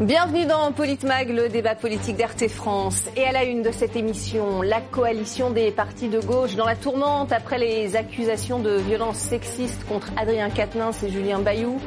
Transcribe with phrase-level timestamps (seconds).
[0.00, 3.04] Bienvenue dans Politmag, le débat politique d'RT France.
[3.18, 6.74] Et à la une de cette émission, la coalition des partis de gauche dans la
[6.74, 11.78] tourmente après les accusations de violences sexistes contre Adrien Quatennens et Julien Bayou.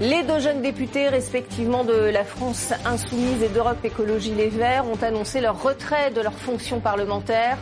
[0.00, 5.02] Les deux jeunes députés, respectivement de la France Insoumise et d'Europe Écologie Les Verts, ont
[5.02, 7.58] annoncé leur retrait de leurs fonctions parlementaires.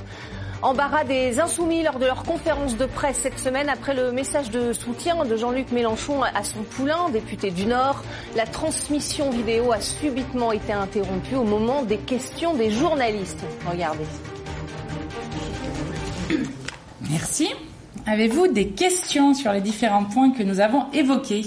[0.67, 4.73] Embarras des insoumis lors de leur conférence de presse cette semaine après le message de
[4.73, 8.03] soutien de Jean-Luc Mélenchon à son poulain, député du Nord.
[8.35, 13.45] La transmission vidéo a subitement été interrompue au moment des questions des journalistes.
[13.71, 14.07] Regardez.
[17.11, 17.49] Merci.
[18.05, 21.45] Avez-vous des questions sur les différents points que nous avons évoqués?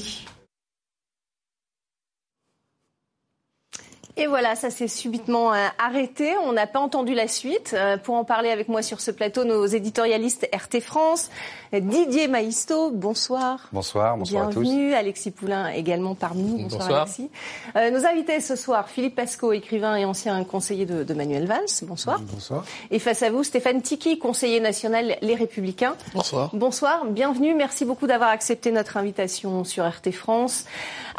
[4.20, 6.34] Et voilà, ça s'est subitement euh, arrêté.
[6.44, 7.74] On n'a pas entendu la suite.
[7.74, 11.30] Euh, pour en parler avec moi sur ce plateau, nos éditorialistes RT France,
[11.72, 13.70] Didier Maisto, bonsoir.
[13.72, 14.60] Bonsoir, bonsoir à tous.
[14.60, 16.68] Bienvenue, Alexis Poulain également parmi nous.
[16.68, 17.30] Bonsoir, Alexis.
[17.78, 21.68] Euh, nos invités ce soir, Philippe Pasco, écrivain et ancien conseiller de, Manuel Valls.
[21.84, 22.20] Bonsoir.
[22.20, 22.66] Bonsoir.
[22.92, 25.96] Et face à vous, Stéphane Tiki, conseiller national Les Républicains.
[26.14, 26.50] Bonsoir.
[26.54, 27.54] Bonsoir, bienvenue.
[27.54, 30.66] Merci beaucoup d'avoir accepté notre invitation sur RT France.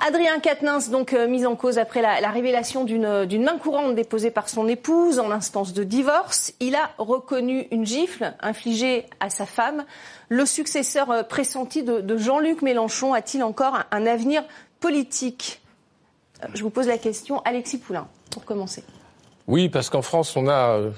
[0.06, 4.48] Adrien Quatennens, donc mis en cause après la, la révélation d'une main courante déposée par
[4.48, 6.52] son épouse en instance de divorce.
[6.60, 9.84] Il a reconnu une gifle infligée à sa femme.
[10.28, 14.44] Le successeur euh, pressenti de, Jean-Luc Mélenchon a-t-il encore un avenir
[14.80, 15.62] politique?
[16.42, 18.84] Euh, Je vous pose la question, Alexis Poulain, pour commencer.
[19.50, 20.90] Oui, parce qu'en France, on a euh,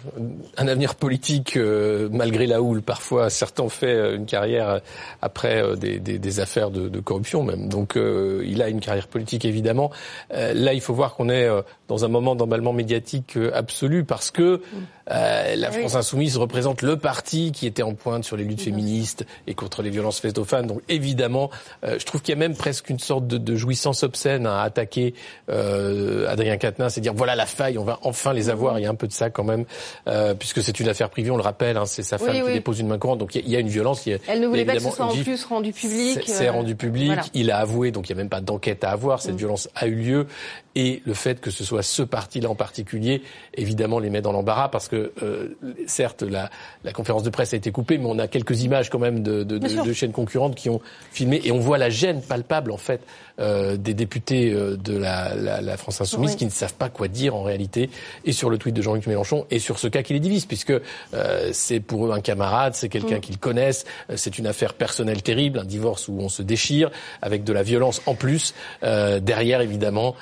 [0.59, 2.83] un avenir politique euh, malgré la houle.
[2.83, 4.83] Parfois, certains ont fait euh, une carrière
[5.23, 7.71] après des, affaires de, de, corruption même.
[7.71, 9.91] Donc, il a une carrière politique évidemment.
[10.31, 11.49] là, il faut voir qu'on est
[11.89, 14.61] dans un moment d'emballement médiatique absolu parce que
[15.09, 19.55] la France insoumise représente le parti qui était en pointe sur les luttes féministes et
[19.55, 20.67] contre les violences faites aux femmes.
[20.67, 21.51] Donc, évidemment,
[21.83, 25.15] je trouve qu'il y a même presque une sorte de, de jouissance obscène à attaquer
[25.49, 28.79] Adrien Quatennens et dire voilà la faille, on va enfin les avoir.
[28.79, 29.65] Il y a un peu de ça quand même,
[30.09, 31.77] euh, puisque c'est une affaire privée, on le rappelle.
[31.77, 34.07] Hein, c'est sa femme qui dépose une main courante, donc il y, a une violence.
[34.07, 36.23] Il y a, Elle ne voulait pas que ce soit en plus rendu public.
[36.27, 37.19] C'est euh, rendu public.
[37.35, 39.21] Il a avoué, donc il n'y a même pas d'enquête à avoir.
[39.21, 39.39] Cette mm.
[39.39, 40.27] violence a eu lieu,
[40.75, 43.23] et le fait que ce soit ce parti-là en particulier,
[43.55, 46.51] évidemment, les met dans l'embarras parce que euh, certes la,
[46.85, 49.43] la, conférence de presse a été coupée, mais on a quelques images quand même de,
[49.43, 50.81] de, de, de chaînes concurrentes qui ont
[51.11, 53.01] filmé, et on voit la gêne palpable en fait
[53.41, 57.09] euh, des députés euh, de la, la, la France insoumise qui ne savent pas quoi
[57.09, 57.89] dire en réalité,
[58.25, 60.73] et sur le tweet de Jean-Luc Mélenchon, et sur ce cas qui les divise, puisque
[61.15, 63.21] euh, c'est pour eux un camarade, c'est quelqu'un mm.
[63.21, 63.85] qu'ils connaissent,
[64.17, 66.91] c'est une affaire personnelle terrible, un divorce où on se déchire,
[67.23, 68.55] avec de la violence en plus.
[68.83, 70.15] derrière, évidemment,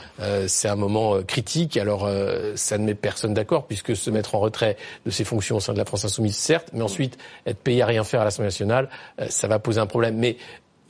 [0.47, 1.77] c'est un moment critique.
[1.77, 2.09] Alors,
[2.55, 5.73] ça ne met personne d'accord, puisque se mettre en retrait de ses fonctions au sein
[5.73, 8.89] de la France insoumise, certes, mais ensuite être payé à rien faire à l'Assemblée nationale,
[9.29, 10.17] ça va poser un problème.
[10.17, 10.37] Mais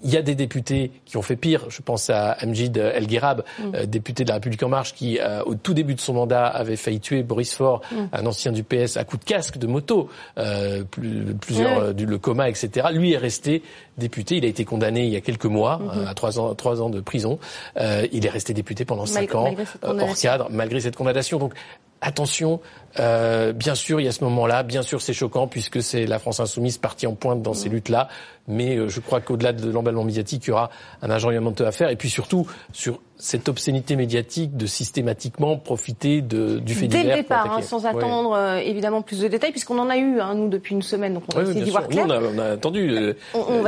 [0.03, 1.66] il y a des députés qui ont fait pire.
[1.69, 3.62] Je pense à Amjid El Ghirab, mm.
[3.75, 6.47] euh, député de la République en marche, qui euh, au tout début de son mandat
[6.47, 7.97] avait failli tuer Boris Faure, mm.
[8.12, 10.84] un ancien du PS, à coup de casque de moto, euh,
[11.41, 12.88] plusieurs du, le coma, etc.
[12.93, 13.62] Lui est resté
[13.99, 14.37] député.
[14.37, 16.06] Il a été condamné il y a quelques mois mm-hmm.
[16.06, 17.38] à trois ans, trois ans de prison.
[17.77, 21.38] il est resté député pendant cinq ans hors cadre, malgré cette condamnation.
[21.38, 21.55] Donc
[22.00, 22.61] attention,
[22.99, 26.19] euh, bien sûr, il y a ce moment-là, bien sûr, c'est choquant puisque c'est la
[26.19, 27.73] France insoumise partie en pointe dans ces mm.
[27.73, 28.09] luttes-là.
[28.49, 30.71] Mais euh, je crois qu'au-delà de l'emballement médiatique, il y aura
[31.03, 31.91] un agenouillement à faire.
[31.91, 37.15] Et puis surtout, sur cette obscénité médiatique de systématiquement profiter de, du fait Dès le
[37.17, 40.49] départ, hein, sans attendre euh, évidemment plus de détails, puisqu'on en a eu, hein, nous,
[40.49, 42.06] depuis une semaine, donc on va essayer d'y voir clair.
[42.06, 43.12] Nous, on, a, attendu euh,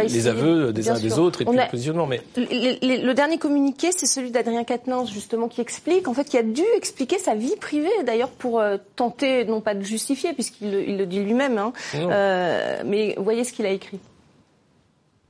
[0.09, 2.06] les aveux des uns des autres et puis le positionnement.
[2.06, 2.22] Mais...
[2.37, 6.65] Le, dernier communiqué, c'est celui d'Adrien Quatennens, justement, qui explique, en fait, qui a dû
[6.77, 8.78] expliquer sa vie privée, d'ailleurs, pour euh,
[9.12, 11.73] tenter, non pas de justifier, puisqu'il il le dit lui-même, hein,
[12.84, 13.99] mais voyez ce qu'il a écrit.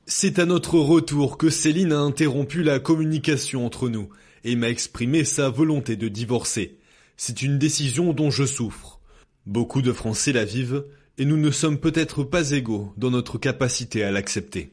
[0.05, 4.09] C'est à notre retour que Céline a interrompu la communication entre nous
[4.43, 6.77] et m'a exprimé sa volonté de divorcer.
[7.15, 8.99] C'est une décision dont je souffre.
[9.45, 10.83] Beaucoup de Français la vivent
[11.17, 14.71] et nous ne sommes peut-être pas égaux dans notre capacité à l'accepter.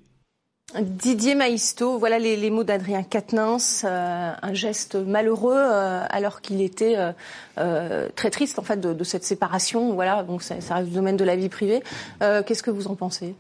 [0.79, 6.97] Didier Maisto, voilà les, mots d'Adrien Quatennens, euh, un geste malheureux euh, alors qu'il était
[7.59, 9.95] euh, très triste en fait de, cette séparation.
[9.95, 11.83] Voilà, donc ça, ça, reste le domaine de la vie privée.
[12.21, 13.35] Qu'est-ce que vous en pensez?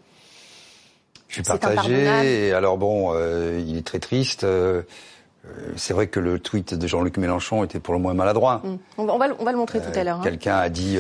[1.28, 2.52] Je suis partagé.
[2.52, 4.44] Alors bon, il est très triste.
[5.76, 8.60] C'est vrai que le tweet de Jean-Luc Mélenchon était pour le moins maladroit.
[8.64, 8.76] Mm.
[8.98, 10.18] On, va, on, va, le montrer tout à l'heure.
[10.18, 10.24] Hein.
[10.24, 10.98] Quelqu'un a dit,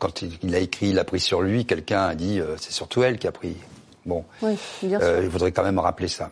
[0.00, 3.18] quand il, a écrit, il a pris sur lui, quelqu'un a dit, c'est surtout elle
[3.18, 3.56] qui a pris.
[4.04, 5.22] Bon, oui, bien sûr.
[5.22, 6.30] il faudrait quand même rappeler ça.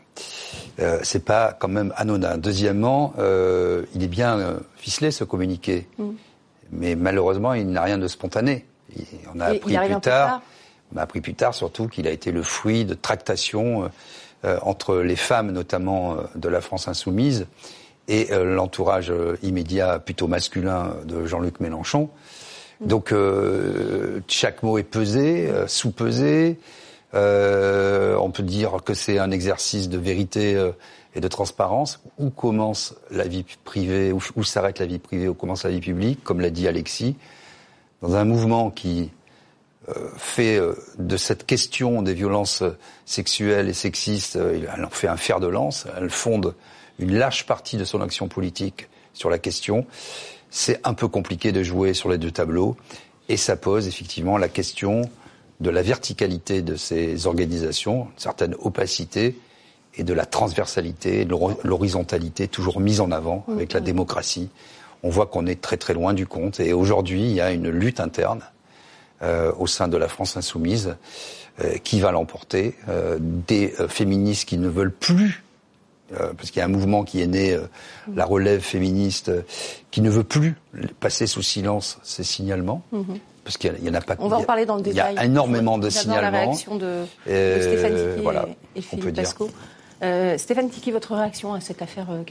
[1.02, 2.36] c'est pas quand même anodin.
[2.36, 6.10] Deuxièmement, il est bien ficelé ce communiqué, mm.
[6.72, 8.66] mais malheureusement, il n'a rien de spontané.
[9.34, 10.42] on a appris plus tard
[10.92, 13.88] m'a appris plus tard surtout qu'il a été le fruit de tractations euh,
[14.44, 17.46] euh, entre les femmes, notamment euh, de la France insoumise,
[18.08, 19.12] et l'entourage
[19.44, 22.08] immédiat plutôt masculin de Jean-Luc Mélenchon.
[22.80, 23.14] Donc
[24.26, 26.58] chaque mot est pesé, sous-pesé.
[27.12, 30.70] On peut dire que c'est un exercice de vérité
[31.14, 32.00] et de transparence.
[32.18, 36.22] Où commence la vie privée, où, s'arrête la vie privée, où commence la vie publique,
[36.22, 37.16] comme l'a dit Alexis,
[38.02, 39.10] dans un mouvement qui
[39.88, 42.62] euh, fait euh, de cette question des violences
[43.04, 46.54] sexuelles et sexistes, euh, elle en fait un fer de lance, elle fonde
[46.98, 49.86] une large partie de son action politique sur la question.
[50.50, 52.76] C'est un peu compliqué de jouer sur les deux tableaux
[53.28, 55.02] et ça pose effectivement la question
[55.60, 59.38] de la verticalité de ces organisations, une certaine opacité
[59.94, 64.48] et de la transversalité, de l'horizontalité toujours mise en avant avec la démocratie.
[65.02, 67.68] On voit qu'on est très très loin du compte et aujourd'hui il y a une
[67.68, 68.42] lutte interne
[69.22, 70.96] euh, au sein de la France insoumise
[71.62, 72.74] euh, qui va l'emporter.
[72.88, 75.42] Euh, des féministes qui ne veulent plus
[76.12, 77.58] euh, parce qu'il y a un mouvement qui est né,
[78.14, 79.30] la relève féministe,
[79.90, 80.56] qui ne veut plus
[81.00, 82.82] passer sous silence ces signalements.
[82.92, 83.18] Mhm.
[83.50, 84.14] Parce qu'il y, en a pas.
[84.20, 85.14] On va en parler dans le détail.
[85.14, 86.30] Il y a énormément de signalements.
[86.30, 89.50] la réaction de, de Stéphane voilà, et, Philippe Pasco.
[90.02, 92.22] Euh, Stéphane Tiki, votre réaction à cette affaire euh,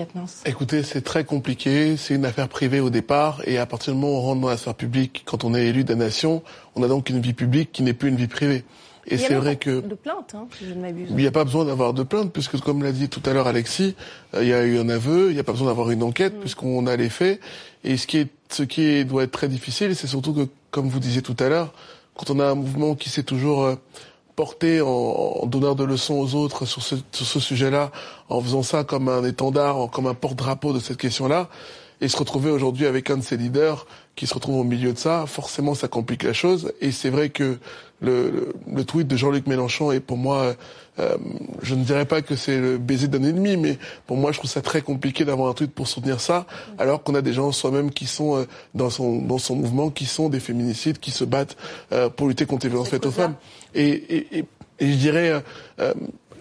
[0.46, 1.98] Écoutez, c'est très compliqué.
[1.98, 3.42] C'est une affaire privée au départ.
[3.46, 5.66] Et à partir du moment où on rentre dans la sphère publique, quand on est
[5.66, 6.42] élu de la nation,
[6.76, 8.64] on a donc une vie publique qui n'est plus une vie privée.
[9.08, 11.08] Et c'est vrai que de plainte, hein, si je ne m'abuse.
[11.10, 13.48] Il n'y a pas besoin d'avoir de plainte, puisque comme l'a dit tout à l'heure
[13.48, 13.96] Alexis,
[14.36, 15.30] euh, il y a eu un aveu.
[15.30, 16.40] Il n'y a pas besoin d'avoir une enquête, mm.
[16.40, 17.40] puisqu'on a les faits.
[17.84, 20.90] Et ce qui est, ce qui est, doit être très difficile, c'est surtout que, comme
[20.90, 21.74] vous disiez tout à l'heure,
[22.16, 23.76] quand on a un mouvement qui s'est toujours euh,
[24.36, 27.92] porté en, en, donneur de leçons aux autres sur ce, sur ce sujet-là,
[28.30, 31.50] en faisant ça comme un étendard, comme un porte-drapeau de cette question-là,
[32.02, 33.86] et se retrouver aujourd'hui avec un de ses leaders
[34.16, 36.72] qui se retrouve au milieu de ça, forcément ça complique la chose.
[36.82, 37.60] Et c'est vrai que
[38.02, 40.56] le, le, tweet de Jean-Luc Mélenchon est pour moi,
[41.00, 41.18] euh,
[41.62, 44.50] je ne dirais pas que c'est le baiser d'un ennemi, mais pour moi je trouve
[44.50, 46.46] ça très compliqué d'avoir un tweet pour soutenir ça,
[46.78, 50.06] alors qu'on a des gens soi-même qui sont euh, dans son dans son mouvement, qui
[50.06, 51.58] sont des féminicides, qui se battent
[51.92, 53.36] euh, pour lutter contre les violences faites aux femmes.
[53.76, 54.46] Et, et, et,
[54.80, 55.44] et je dirais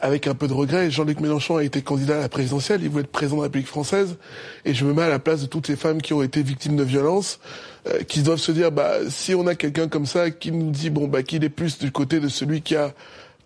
[0.00, 3.04] avec un peu de regret, Jean-Luc Mélenchon a été candidat à la présidentielle, il voulait
[3.04, 4.16] être président de la République française,
[4.64, 6.76] et je me mets à la place de toutes les femmes qui ont été victimes
[6.76, 7.40] de violences,
[7.88, 10.90] euh, qui doivent se dire, bah, si on a quelqu'un comme ça qui nous dit,
[10.90, 12.92] bon, bah, qu'il est plus du côté de celui qui a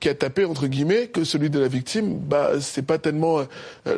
[0.02, 3.44] qui a tapé entre guillemets que celui de la victime, bah c'est pas tellement euh,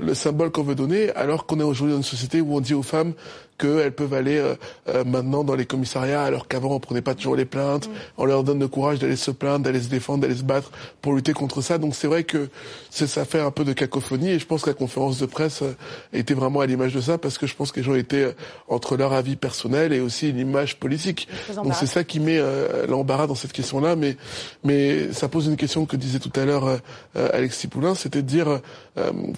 [0.02, 2.74] le symbole qu'on veut donner, alors qu'on est aujourd'hui dans une société où on dit
[2.74, 3.14] aux femmes
[3.58, 4.54] qu'elles peuvent aller euh,
[4.88, 7.88] euh, maintenant dans les commissariats alors qu'avant on prenait pas toujours les plaintes.
[7.88, 7.92] Mm.
[8.18, 10.70] On leur donne le courage d'aller se plaindre, d'aller se défendre, d'aller se battre
[11.00, 11.78] pour lutter contre ça.
[11.78, 12.48] Donc c'est vrai que
[12.90, 15.74] ça fait un peu de cacophonie et je pense que la conférence de presse euh,
[16.12, 18.34] était vraiment à l'image de ça parce que je pense que les gens étaient
[18.68, 21.28] entre leur avis personnel et aussi l'image politique.
[21.54, 22.40] Donc c'est ça qui met
[22.88, 23.96] l'embarras dans cette question-là.
[23.96, 24.16] Mais
[24.62, 26.78] mais ça pose une question que disait tout à l'heure
[27.14, 28.60] Alexis Poulain, c'était de dire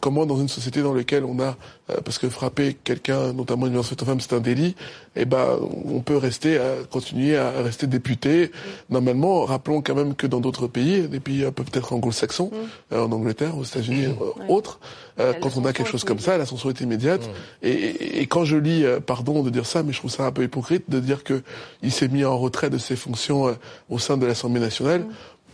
[0.01, 1.57] comment dans une société dans laquelle on a
[2.05, 4.75] parce que frapper quelqu'un, notamment une violence femme c'est un délit,
[5.17, 8.51] eh ben on peut rester à continuer à rester député.
[8.91, 12.95] Normalement, rappelons quand même que dans d'autres pays, des pays peut-être anglo-saxons, mm.
[12.95, 14.17] euh, en Angleterre, aux États-Unis, mm.
[14.21, 14.79] euh, autres,
[15.19, 17.27] euh, quand on a quelque chose comme ça, la censure est immédiate.
[17.27, 17.67] Mm.
[17.67, 20.43] Et, et, quand je lis, pardon de dire ça, mais je trouve ça un peu
[20.45, 21.43] hypocrite de dire que
[21.83, 23.57] il s'est mis en retrait de ses fonctions
[23.89, 25.07] au sein de l'Assemblée nationale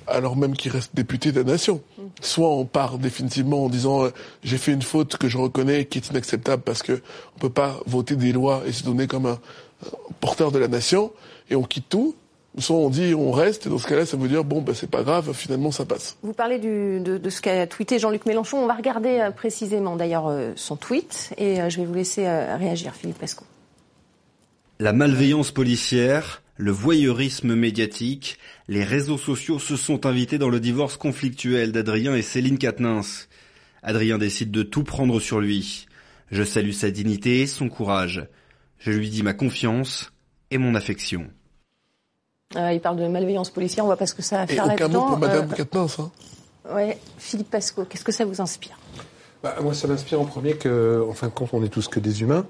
[0.06, 1.80] alors même qu'il reste député de la nation.
[2.20, 4.10] Soit on part définitivement en disant euh,
[4.42, 7.00] j'ai fait une faute que je reconnais qui est inacceptable parce que
[7.36, 9.38] on peut pas voter des lois et se donner comme un,
[10.20, 11.12] porteur de la nation
[11.50, 12.14] et on quitte tout.
[12.58, 14.90] Soit on dit on reste et dans ce cas-là ça veut dire bon ben c'est
[14.90, 16.18] pas grave finalement ça passe.
[16.22, 18.58] Vous parlez du, de, de, ce qu'a tweeté Jean-Luc Mélenchon.
[18.58, 22.94] On va regarder euh, précisément d'ailleurs euh, son tweet et je vais vous laisser réagir
[22.94, 23.44] Philippe Pesco.
[24.80, 30.96] La malveillance policière, le voyeurisme médiatique, les réseaux sociaux se sont invités dans le divorce
[30.96, 33.28] conflictuel d'Adrien et Céline Quatennens.
[33.82, 35.86] Adrien décide de tout prendre sur lui.
[36.30, 38.28] Je salue sa dignité et son courage.
[38.78, 40.12] Je lui dis ma confiance
[40.50, 41.26] et mon affection.
[42.56, 44.66] Euh, il parle de malveillance policière, on voit pas ce que ça a à faire
[44.66, 44.86] là-dedans.
[44.86, 46.10] Aucun mot pour Madame euh, Hein.
[46.74, 48.78] Ouais, Philippe Pasco, qu'est-ce que ça vous inspire?
[49.42, 51.98] Bah, Moi, ça m'inspire en premier que, en fin de compte, on est tous que
[51.98, 52.46] des humains.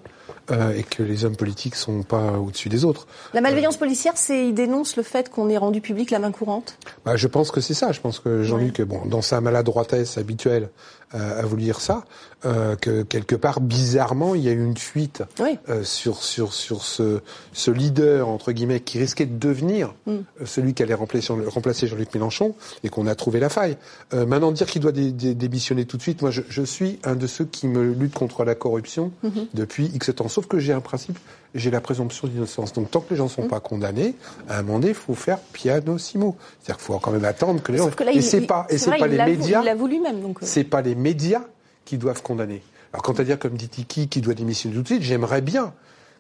[0.51, 3.07] Euh, et que les hommes politiques sont pas au-dessus des autres.
[3.33, 6.79] La malveillance policière, c'est il dénonce le fait qu'on ait rendu public la main courante?
[7.05, 7.93] Bah, je pense que c'est ça.
[7.93, 10.69] Je pense que Jean-Luc, bon, dans sa maladroitesse habituelle,
[11.15, 12.05] euh, a voulu dire ça.
[12.45, 15.23] Euh, que quelque part, bizarrement, il y a eu une fuite
[15.69, 17.21] euh, sur sur sur ce
[17.53, 20.17] ce leader entre guillemets qui risquait de devenir mm.
[20.45, 23.77] celui qui allait remplacer, remplacer Jean-Luc Mélenchon et qu'on a trouvé la faille.
[24.13, 27.45] maintenant, dire qu'il doit démissionner tout de suite, moi, je, je, suis un de ceux
[27.45, 29.47] qui me lutte contre la corruption mm-hmm.
[29.55, 30.29] depuis X temps.
[30.29, 31.19] Sauf que j'ai un principe,
[31.55, 32.73] j'ai la présomption d'innocence.
[32.73, 33.49] Donc tant que les gens ne sont mm.
[33.49, 34.15] pas condamnés,
[34.49, 36.37] à un moment donné, il faut faire piano simo.
[36.61, 37.91] C'est-à-dire qu'il faut quand même attendre que les gens.
[38.13, 39.61] et c'est pas, et c'est pas les médias.
[39.61, 40.21] Il l'a voulu même.
[40.21, 40.39] Donc.
[40.43, 41.43] C'est pas les médias
[41.85, 42.63] qui doivent condamner.
[42.93, 45.73] Alors quant à dire comme dit Tiki qui doit démissionner tout de suite, j'aimerais bien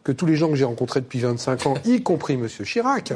[0.05, 2.49] que tous les gens que j'ai rencontrés depuis 25 ans, y compris M.
[2.49, 3.12] Chirac,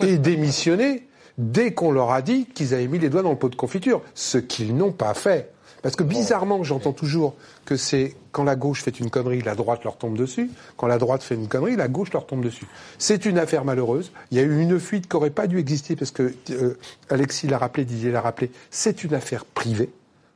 [0.00, 1.06] aient démissionné
[1.38, 4.02] dès qu'on leur a dit qu'ils avaient mis les doigts dans le pot de confiture,
[4.14, 5.50] ce qu'ils n'ont pas fait.
[5.84, 7.34] Parce que bizarrement, j'entends toujours
[7.66, 10.50] que c'est quand la gauche fait une connerie, la droite leur tombe dessus.
[10.78, 12.64] Quand la droite fait une connerie, la gauche leur tombe dessus.
[12.96, 14.10] C'est une affaire malheureuse.
[14.30, 16.78] Il y a eu une fuite qui n'aurait pas dû exister parce que euh,
[17.10, 18.50] Alexis l'a rappelé, Didier l'a rappelé.
[18.70, 19.90] C'est une affaire privée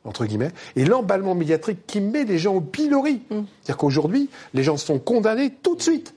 [0.04, 3.20] entre guillemets, et l'emballement médiatique qui met les gens au pilori.
[3.30, 3.40] Mm.
[3.62, 6.14] C'est-à-dire qu'aujourd'hui, les gens sont condamnés tout de suite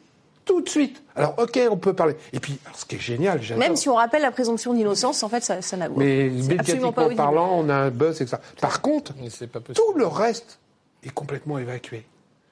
[0.51, 1.01] tout de suite.
[1.15, 2.15] Alors, ok, on peut parler.
[2.33, 5.43] Et puis, ce qui est génial, Même si on rappelle la présomption d'innocence, en fait,
[5.43, 8.37] ça, ça n'a Mais médiatiquement parlant, on a un buzz, etc.
[8.59, 9.13] Par contre,
[9.73, 10.59] tout le reste
[11.03, 12.05] est complètement évacué.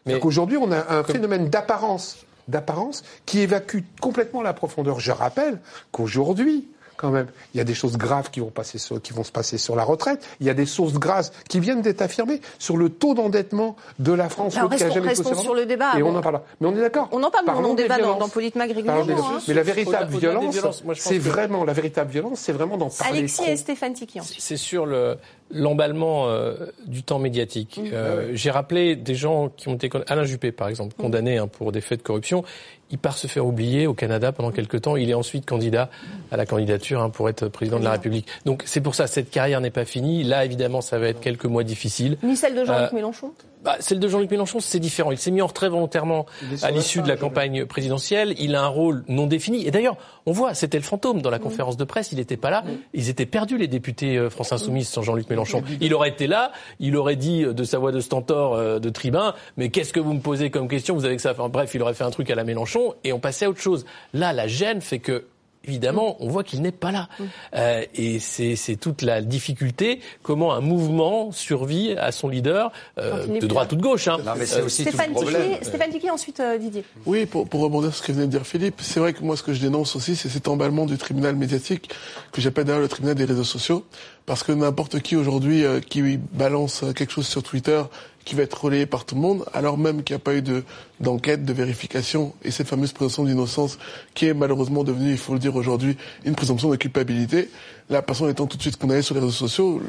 [0.06, 5.00] Mais qu'aujourd'hui, on a un phénomène d'apparence, d'apparence, qui évacue complètement la profondeur.
[5.00, 5.60] Je rappelle
[5.92, 6.68] qu'aujourd'hui,
[7.00, 7.28] quand même.
[7.54, 9.76] Il y a des choses graves qui vont, passer sur, qui vont se passer sur
[9.76, 10.28] la retraite.
[10.42, 14.12] Il y a des sources grasses qui viennent d'être affirmées sur le taux d'endettement de
[14.12, 14.58] la France.
[14.58, 15.98] Alors, restons, jamais restons sur le débat.
[15.98, 16.42] Et on en parle.
[16.60, 17.08] Mais on est d'accord.
[17.14, 19.02] On en parle, on en débat dans, dans Politmag régulièrement.
[19.02, 19.40] Hein.
[19.48, 23.20] Mais la véritable violence, c'est vraiment la véritable violence, c'est vraiment d'en parler.
[23.20, 24.20] Alexis et Stéphane Tiki.
[24.38, 25.18] C'est sur le
[25.52, 27.80] l'emballement euh, du temps médiatique.
[27.92, 31.72] Euh, j'ai rappelé des gens qui ont été Alain Juppé par exemple condamné hein, pour
[31.72, 32.44] des faits de corruption.
[32.92, 34.96] Il part se faire oublier au Canada pendant quelques temps.
[34.96, 35.90] Il est ensuite candidat
[36.32, 38.28] à la candidature hein, pour être président de la République.
[38.46, 40.24] Donc c'est pour ça cette carrière n'est pas finie.
[40.24, 42.18] Là évidemment ça va être quelques mois difficiles.
[42.24, 43.32] Ni celle de Jean-Luc euh, Mélenchon?
[43.64, 45.12] Bah, celle de Jean-Luc Mélenchon, c'est différent.
[45.12, 46.26] Il s'est mis en retrait volontairement
[46.62, 48.34] à l'issue de la campagne présidentielle.
[48.40, 49.68] Il a un rôle non défini.
[49.68, 52.12] Et d'ailleurs, on voit, c'était le fantôme dans la conférence de presse.
[52.12, 52.64] Il n'était pas là.
[52.94, 55.62] Ils étaient perdus, les députés euh, France Insoumise, sans Jean-Luc Mélenchon.
[55.82, 56.52] Il aurait été là.
[56.80, 60.00] Il aurait dit euh, de sa voix de stentor, euh, de tribun, mais qu'est-ce que
[60.00, 60.96] vous me posez comme question?
[60.96, 61.32] Vous avez que ça.
[61.32, 63.62] Enfin, bref, il aurait fait un truc à la Mélenchon et on passait à autre
[63.62, 63.86] chose.
[64.14, 65.26] Là, la gêne fait que
[65.70, 67.08] évidemment, on voit qu'il n'est pas là.
[67.56, 73.48] Euh, et c'est toute la difficulté, comment un mouvement survit à son leader, euh, de
[73.48, 74.08] droite ou de gauche.
[74.08, 74.18] Hein.
[74.26, 75.26] Non, mais c'est aussi Stéphane, tout
[75.62, 76.84] Stéphane Tiquet, ensuite euh, Didier.
[77.06, 79.38] Oui, pour, pour rebondir sur ce que venait de dire Philippe, c'est vrai que moi,
[79.38, 81.90] ce que je dénonce aussi, c'est cet emballement du tribunal médiatique,
[82.32, 83.86] que j'appelle d'ailleurs le tribunal des réseaux sociaux,
[84.26, 87.82] parce que n'importe qui aujourd'hui euh, qui balance quelque chose sur Twitter
[88.30, 90.44] qui va être relayé par tout le monde, alors même qu'il n'y a pas eu
[90.44, 90.64] de,
[91.00, 93.80] d'enquête, de vérification, et cette fameuse présomption d'innocence
[94.14, 97.50] qui est malheureusement devenue, il faut le dire aujourd'hui, une présomption de culpabilité.
[97.90, 99.82] La personne étant tout de suite condamnée sur les réseaux sociaux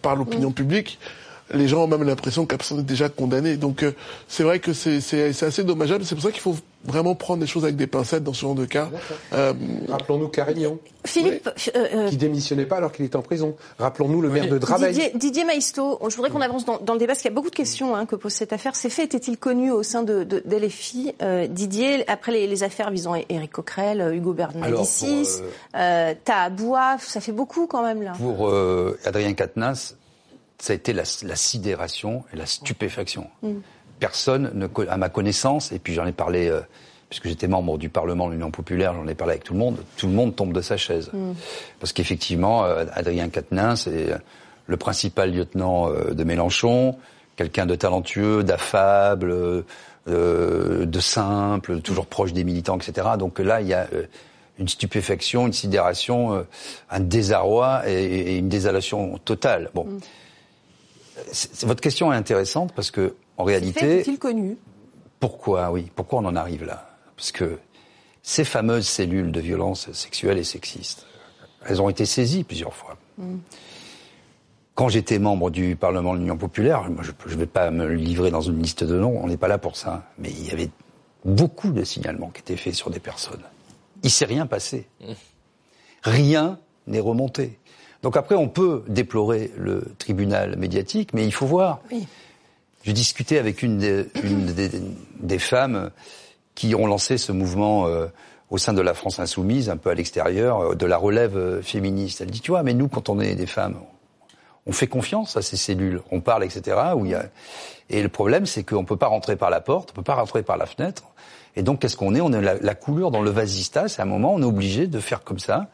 [0.00, 0.98] par l'opinion publique,
[1.52, 3.56] les gens ont même l'impression que la personne est déjà condamnée.
[3.56, 3.92] Donc euh,
[4.28, 6.04] c'est vrai que c'est, c'est, assez dommageable.
[6.04, 8.54] C'est pour ça qu'il faut vraiment prendre les choses avec des pincettes dans ce genre
[8.54, 8.88] de cas.
[9.32, 9.52] Euh,
[9.88, 10.78] Rappelons-nous Carignan.
[11.04, 13.56] Philippe, euh, euh, qui démissionnait pas alors qu'il était en prison.
[13.78, 14.92] Rappelons-nous le maire de Draveil.
[14.92, 17.34] Didier, Didier Maisto, je voudrais qu'on avance dans, dans, le débat parce qu'il y a
[17.34, 18.76] beaucoup de questions hein, que pose cette affaire.
[18.76, 21.14] Ces faits étaient-ils connus au sein de, de, d'LFI
[21.48, 25.40] Didier, après les, les, affaires visant Éric Coquerel, Hugo Bernalicis,
[25.74, 28.12] euh, Tahabouaf, ça fait beaucoup quand même là.
[28.18, 28.52] Pour
[29.04, 29.96] Adrien Quatennens,
[30.60, 33.28] ça a été la, la sidération et la stupéfaction.
[33.42, 33.54] Mm.
[33.98, 36.60] Personne, ne, à ma connaissance, et puis j'en ai parlé, euh,
[37.08, 39.78] puisque j'étais membre du Parlement de l'Union populaire, j'en ai parlé avec tout le monde,
[39.96, 41.10] tout le monde tombe de sa chaise.
[41.12, 41.32] Mm.
[41.80, 44.14] Parce qu'effectivement, euh, Adrien Quatennens c'est
[44.66, 46.96] le principal lieutenant euh, de Mélenchon,
[47.36, 49.64] quelqu'un de talentueux, d'affable,
[50.06, 53.08] de simple, toujours proche des militants, etc.
[53.18, 53.86] Donc là, il y a
[54.58, 56.44] une stupéfaction, une sidération,
[56.90, 59.70] un désarroi et, une désolation totale.
[59.72, 59.84] Bon.
[59.84, 60.00] Mm
[61.62, 64.00] votre question est intéressante parce que, en réalité.
[64.00, 64.56] Est-il connu?
[65.18, 65.90] Pourquoi, oui.
[65.94, 66.90] Pourquoi on en arrive là?
[67.16, 67.58] Parce que
[68.22, 71.06] ces fameuses cellules de violence sexuelle et sexiste,
[71.66, 72.96] elles ont été saisies plusieurs fois.
[73.18, 73.36] Mm.
[74.74, 78.30] Quand j'étais membre du Parlement de l'Union populaire, moi je ne vais pas me livrer
[78.30, 80.70] dans une liste de noms, on n'est pas là pour ça, mais il y avait
[81.24, 83.42] beaucoup de signalements qui étaient faits sur des personnes.
[84.02, 84.86] Il s'est rien passé.
[85.00, 85.12] Mm.
[86.02, 87.58] Rien n'est remonté.
[88.02, 91.80] Donc après, on peut déplorer le tribunal médiatique, mais il faut voir.
[91.90, 92.06] Oui.
[92.82, 94.46] J'ai discuté avec une, des, une
[95.20, 95.90] des, femmes
[96.54, 98.06] qui ont lancé ce mouvement euh,
[98.48, 101.60] au sein de la France insoumise, un peu à l'extérieur, euh, de la relève euh,
[101.60, 102.22] féministe.
[102.22, 103.76] Elle dit, tu vois, mais nous, quand on est des femmes,
[104.64, 106.78] on fait confiance à ces cellules, on parle, etc.
[106.96, 107.26] Où il y a...
[107.90, 110.02] Et le problème, c'est qu'on ne peut pas rentrer par la porte, on ne peut
[110.02, 111.02] pas rentrer par la fenêtre.
[111.56, 112.20] Et donc, qu'est-ce qu'on est?
[112.22, 113.88] On est la, la coulure dans le vasistas.
[113.88, 115.68] C'est à un moment, on est obligé de faire comme ça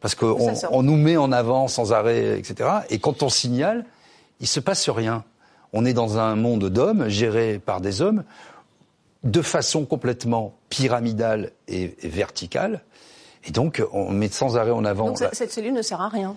[0.00, 2.70] parce qu'on on nous met en avant sans arrêt, etc.
[2.90, 3.84] Et quand on signale,
[4.40, 5.24] il se passe rien.
[5.72, 8.24] On est dans un monde d'hommes, géré par des hommes,
[9.24, 12.82] de façon complètement pyramidale et, verticale.
[13.44, 15.08] Et donc, on met sans arrêt en avant.
[15.08, 16.36] Donc, cette cellule ne sert à rien.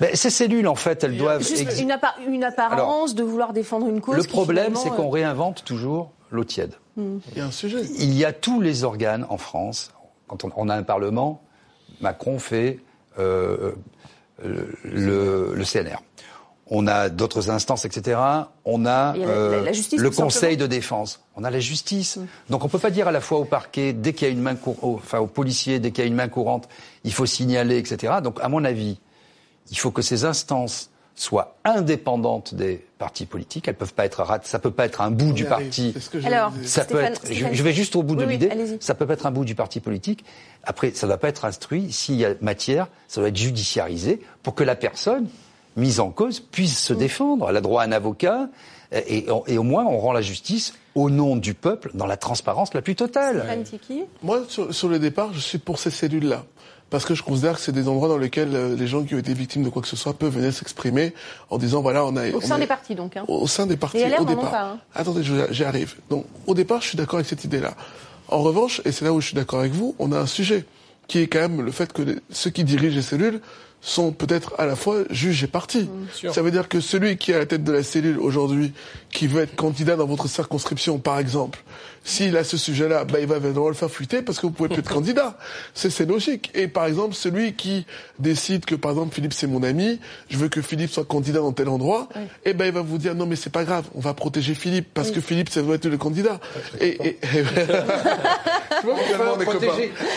[0.00, 1.42] Ben, ces cellules, en fait, elles doivent.
[1.42, 1.90] Juste une,
[2.28, 4.16] une, apparence de vouloir défendre une cause.
[4.16, 6.74] Le problème, c'est qu'on euh, réinvente toujours l'eau tiède.
[6.96, 7.18] Hmm.
[7.32, 7.82] Il y a un sujet.
[7.98, 9.92] Il y a tous les organes en France.
[10.28, 11.40] Quand on a un Parlement,
[12.00, 12.80] Macron fait
[13.18, 13.72] euh,
[14.42, 16.02] le, le, CNR.
[16.68, 18.18] on a d'autres instances, etc.
[18.64, 21.24] On a, euh, le Conseil de défense.
[21.36, 22.16] On a la justice.
[22.16, 22.26] Mm.
[22.50, 24.42] Donc on peut pas dire à la fois au parquet, dès qu'il y a une
[24.42, 26.68] main courante, enfin aux policiers, dès qu'il y a une main courante,
[27.04, 28.14] il faut signaler, etc.
[28.22, 28.98] Donc à mon avis,
[29.70, 33.68] il faut que ces instances soient indépendantes des partis politiques.
[33.68, 35.94] Elles peuvent pas être ça peut pas être un bout du parti.
[36.24, 37.22] Alors, ça peut être.
[37.30, 38.50] Je, vais juste au bout de l'idée.
[38.80, 40.24] ça peut pas être un bout du parti politique.
[40.64, 41.92] Après, ça ne doit pas être instruit.
[41.92, 45.28] S'il y a matière, ça doit être judiciarisé pour que la personne
[45.76, 47.50] mise en cause puisse se défendre.
[47.50, 48.48] Elle a droit à un avocat.
[48.92, 52.72] Et, et, au moins, on rend la justice au nom du peuple dans la transparence
[52.72, 53.44] la plus totale.
[54.22, 56.44] Moi, sur, sur le départ, je suis pour ces cellules-là
[56.90, 59.18] parce que je considère que c'est des endroits dans lesquels euh, les gens qui ont
[59.18, 61.14] été victimes de quoi que ce soit peuvent venir s'exprimer
[61.50, 63.24] en disant voilà on a au sein des partis donc hein.
[63.28, 64.50] au sein des partis au départ.
[64.50, 64.78] Pas, hein.
[64.94, 65.96] Attendez, j'y arrive.
[66.10, 67.74] Donc au départ, je suis d'accord avec cette idée-là.
[68.28, 70.64] En revanche, et c'est là où je suis d'accord avec vous, on a un sujet
[71.06, 73.40] qui est quand même le fait que ceux qui dirigent les cellules
[73.80, 75.88] sont peut-être à la fois juges et partis.
[76.32, 78.72] Ça veut dire que celui qui est à la tête de la cellule aujourd'hui,
[79.10, 81.62] qui veut être candidat dans votre circonscription, par exemple,
[82.06, 84.68] s'il a ce sujet-là, bah, il va devoir le faire fuiter parce que vous pouvez
[84.68, 85.36] plus être candidat.
[85.74, 86.50] C'est logique.
[86.54, 87.86] Et par exemple, celui qui
[88.18, 91.52] décide que, par exemple, Philippe c'est mon ami, je veux que Philippe soit candidat dans
[91.52, 94.00] tel endroit, et eh ben il va vous dire non mais c'est pas grave, on
[94.00, 96.40] va protéger Philippe parce que Philippe ça doit être le candidat.
[96.80, 97.18] Et, et,
[98.80, 98.94] tu vois,
[99.36, 99.66] on est copains.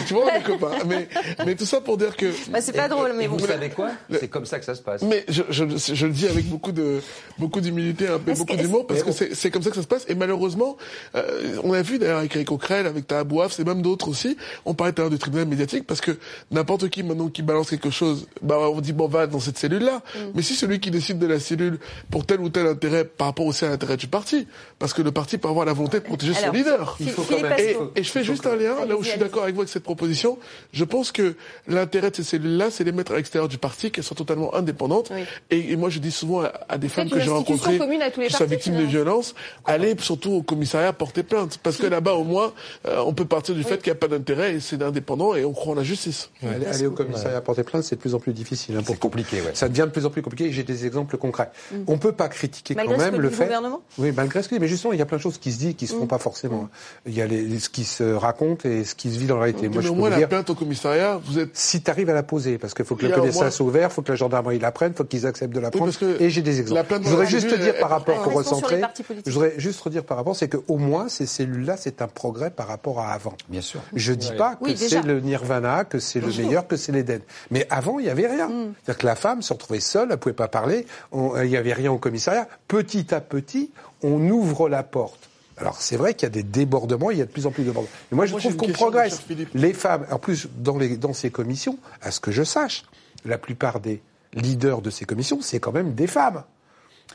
[0.08, 0.72] Tu vois, on est copains.
[0.86, 1.08] Mais,
[1.46, 2.28] mais tout ça pour dire que.
[2.50, 5.02] Bah, c'est pas drôle, mais vous, savez quoi C'est comme ça que ça se passe.
[5.04, 5.64] Mais je, je,
[5.94, 7.02] je le dis avec beaucoup de
[7.38, 10.06] beaucoup d'humilité, un peu beaucoup d'humour, parce que c'est comme ça que ça se passe.
[10.08, 10.78] Et malheureusement,
[11.16, 14.38] euh, on a vu d'ailleurs avec Eric Coquerel, avec Tahabouaf, c'est même d'autres aussi.
[14.66, 16.18] On parlait tout à l'heure du tribunal médiatique parce que
[16.52, 20.02] n'importe qui maintenant qui balance quelque chose, bah on dit bon va dans cette cellule-là.
[20.16, 20.20] Mm.
[20.36, 21.80] Mais si celui qui décide de la cellule
[22.10, 25.12] pour tel ou tel intérêt par rapport aussi à l'intérêt du parti, parce que le
[25.12, 26.98] parti peut avoir la volonté de protéger son leader.
[27.00, 27.54] Il faut quand même...
[27.96, 29.84] et, je fais juste un lien là où je suis d'accord avec vous avec cette
[29.84, 30.38] proposition.
[30.72, 31.36] Je pense que
[31.68, 35.12] l'intérêt de ces cellules-là, c'est les mettre à l'extérieur du parti, qu'elles soient totalement indépendantes.
[35.50, 37.80] Et, moi je dis souvent à, des femmes que j'ai rencontrées
[38.28, 42.24] qui sont victimes de violences, allez surtout au commissariat porter plainte parce que là-bas, au
[42.24, 42.54] moins,
[42.88, 45.46] euh, on peut partir du fait qu'il n'y a pas d'intérêt et c'est indépendant et
[45.46, 46.30] on croit en la justice.
[46.44, 48.76] Aller, au commissariat porter plainte, c'est de plus en plus difficile.
[48.78, 49.52] Hein, c'est compliqué, ouais.
[49.54, 50.52] Ça devient de plus en plus compliqué.
[50.52, 51.52] J'ai des exemples concrets.
[51.72, 51.76] Mm.
[51.88, 53.46] On peut pas critiquer quand même le fait.
[53.46, 53.82] Gouvernement?
[53.98, 55.76] Oui, malgré ce que mais justement, il y a plein de choses qui se disent,
[55.76, 56.10] qui se font mm.
[56.10, 56.70] pas forcément.
[57.06, 59.44] Il y a les, ce qui se raconte et ce qui se vit dans la
[59.44, 59.70] réalité.
[59.70, 61.56] Moi, je au moins, la plainte au commissariat, vous êtes.
[61.56, 63.14] Si tu arrives à la poser, parce qu'il faut que le
[63.60, 65.92] Ouvert, il faut que la gendarmerie la prenne, il faut qu'ils acceptent de la prendre.
[66.20, 66.86] et j'ai des exemples.
[67.04, 68.82] Je voudrais juste te dire par rapport au recentré.
[69.26, 72.68] Je voudrais juste redire par rapport, c'est qu'au moins ces cellules-là, c'est un progrès par
[72.68, 73.36] rapport à avant.
[73.50, 73.82] Bien sûr.
[73.94, 77.22] Je dis pas que c'est le nirvana, que c'est le meilleur, que c'est l'Éden.
[77.52, 78.48] Mais avant, il n'y avait rien.
[78.48, 78.74] Mm.
[78.84, 81.92] C'est-à-dire que la femme se retrouvait seule, elle pouvait pas parler, il n'y avait rien
[81.92, 82.48] au commissariat.
[82.68, 83.72] Petit à petit,
[84.04, 85.30] on ouvre la porte.
[85.60, 87.64] Alors c'est vrai qu'il y a des débordements, il y a de plus en plus
[87.64, 87.92] de débordements.
[88.12, 89.22] Mais moi, je trouve qu'on progresse.
[89.54, 92.86] Les femmes, en plus dans, les, dans ces commissions, à ce que je sache,
[93.26, 94.02] la plupart des
[94.34, 96.44] leaders de ces commissions, c'est quand même des femmes.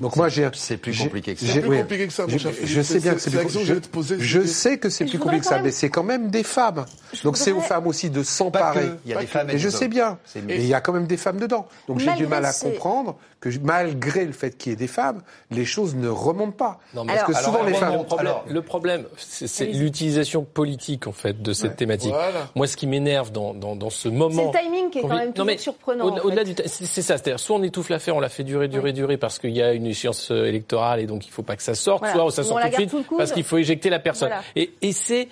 [0.00, 1.52] Donc moi j'ai c'est plus compliqué que ça.
[1.52, 4.16] C'est plus compliqué que ça, mon cher Je sais bien que c'est plus compliqué.
[4.18, 6.85] Je, sais que c'est plus compliqué que ça, mais c'est quand même des femmes.
[7.22, 8.90] Donc c'est aux femmes aussi de s'emparer.
[9.04, 10.18] Il y a des femmes et je sais bien.
[10.48, 11.66] Et il y a quand même des femmes dedans.
[11.88, 15.20] Donc j'ai du mal à comprendre que malgré le fait qu'il y ait des femmes,
[15.50, 16.80] les choses ne remontent pas.
[16.94, 18.04] Non, Parce que souvent les femmes.
[18.48, 22.14] Le problème, c'est l'utilisation politique en fait de cette thématique.
[22.54, 24.50] Moi, ce qui m'énerve dans, dans, dans ce moment.
[24.52, 25.02] C'est le timing qui est
[25.37, 26.07] quand même surprenant.
[26.07, 27.18] Au-delà du, c'est ça.
[27.18, 29.72] C'est-à-dire, soit on étouffe l'affaire, on la fait durer, durer, durer parce qu'il y a
[29.72, 32.30] une une échéance euh, électorale et donc il ne faut pas que ça sorte, soit
[32.30, 34.30] ça sort tout de suite parce qu'il faut éjecter la personne.
[34.56, 35.28] Et, et c'est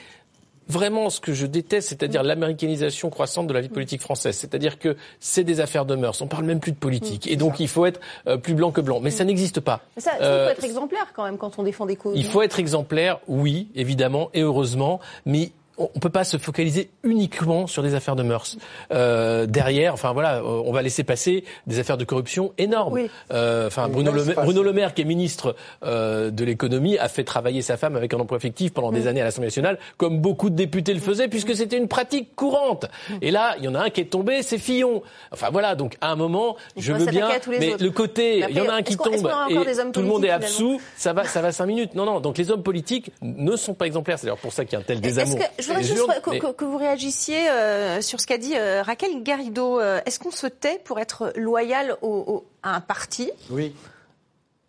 [0.69, 2.27] vraiment ce que je déteste, c'est-à-dire mm.
[2.27, 3.73] l'américanisation croissante de la vie mm.
[3.73, 4.37] politique française.
[4.37, 6.21] C'est-à-dire que c'est des affaires de mœurs.
[6.23, 7.27] On parle même plus de politique.
[7.27, 9.01] Mm, et donc, il faut être euh, plus blanc que blanc.
[9.01, 9.81] Mais ça n'existe pas.
[9.99, 12.15] ça, il faut euh, être exemplaire quand même quand on défend des causes.
[12.17, 15.01] Il faut être exemplaire, oui, évidemment, et heureusement.
[15.27, 18.57] Mais on peut pas se focaliser uniquement sur des affaires de mœurs.
[18.93, 23.01] Euh, derrière, enfin voilà, euh, on va laisser passer des affaires de corruption énormes.
[23.33, 27.25] Euh, enfin, Bruno, le, Bruno Le Maire, qui est ministre euh, de l'économie, a fait
[27.25, 30.51] travailler sa femme avec un emploi fictif pendant des années à l'Assemblée nationale, comme beaucoup
[30.51, 32.87] de députés le faisaient, puisque c'était une pratique courante.
[33.21, 35.03] Et là, il y en a un qui est tombé, c'est Fillon.
[35.33, 38.69] Enfin voilà, donc à un moment, je veux bien, mais le côté, il y en
[38.69, 39.15] a un qui tombe
[39.49, 41.95] et tout le monde est absous, ça va, ça va cinq minutes.
[41.95, 42.21] Non, non.
[42.21, 44.19] Donc les hommes politiques ne sont pas exemplaires.
[44.19, 47.49] C'est d'ailleurs pour ça qu'il y a un tel désamour voudrais juste que, vous réagissiez
[47.51, 49.81] euh, sur ce qu'a dit euh, Raquel Garrido.
[49.81, 53.31] Euh, est-ce qu'on se tait pour être loyal au, à un parti?
[53.51, 53.75] Oui.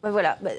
[0.02, 0.52] Ben voilà, bah,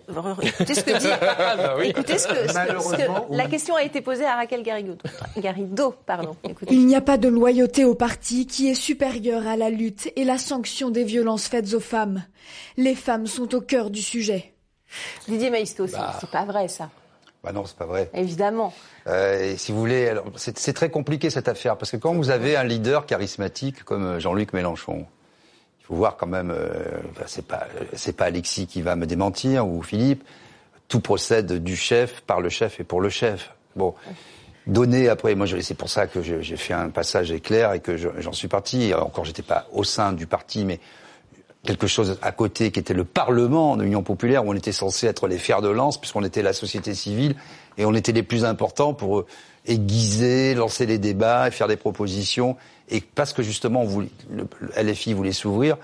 [0.42, 1.86] écoutez ce que dit.
[1.90, 4.96] Écoutez ce que, la question a été posée à Raquel Garrido.
[5.36, 6.34] Garrido pardon.
[6.70, 10.24] Il n'y a pas de loyauté au parti qui est supérieur à la lutte et
[10.24, 12.24] la sanction des violences faites aux femmes.
[12.78, 14.54] Les femmes sont au cœur du sujet.
[15.28, 16.16] Didier Maïsto, bah.
[16.20, 16.88] c'est pas vrai ça.
[17.44, 18.10] Bah non, c'est pas vrai.
[18.14, 18.72] Évidemment.
[19.06, 22.56] Euh, et si vous voulez, c'est très compliqué cette affaire parce que quand vous avez
[22.56, 25.06] un leader charismatique comme Jean-Luc Mélenchon,
[25.80, 26.70] il faut voir quand même, euh,
[27.26, 30.24] c'est pas c'est pas Alexis qui va me démentir ou Philippe.
[30.88, 33.50] Tout procède du chef par le chef et pour le chef.
[33.76, 33.94] Bon,
[34.66, 38.32] donner après, moi c'est pour ça que j'ai fait un passage éclair et que j'en
[38.32, 38.94] suis parti.
[38.94, 40.80] Encore, j'étais pas au sein du parti, mais
[41.64, 45.06] quelque chose à côté qui était le Parlement de l'Union populaire où on était censé
[45.06, 47.34] être les fers de lance puisqu'on était la société civile
[47.78, 49.24] et on était les plus importants pour
[49.66, 52.56] aiguiser, lancer les débats et faire des propositions
[52.90, 54.46] et parce que justement on voulait, le,
[54.76, 55.76] LFI voulait s'ouvrir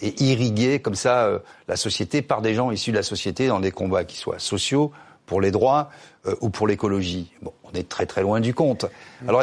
[0.00, 3.60] et irriguer comme ça euh, la société par des gens issus de la société dans
[3.60, 4.92] des combats qui soient sociaux
[5.26, 5.90] pour les droits
[6.26, 7.32] euh, ou pour l'écologie.
[7.42, 8.86] Bon, on est très très loin du compte.
[9.26, 9.42] Alors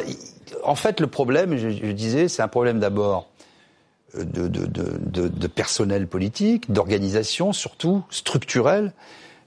[0.64, 3.31] en fait le problème, je, je disais, c'est un problème d'abord
[4.16, 8.94] de, de, de, de, personnel politique, d'organisation surtout, structurelle,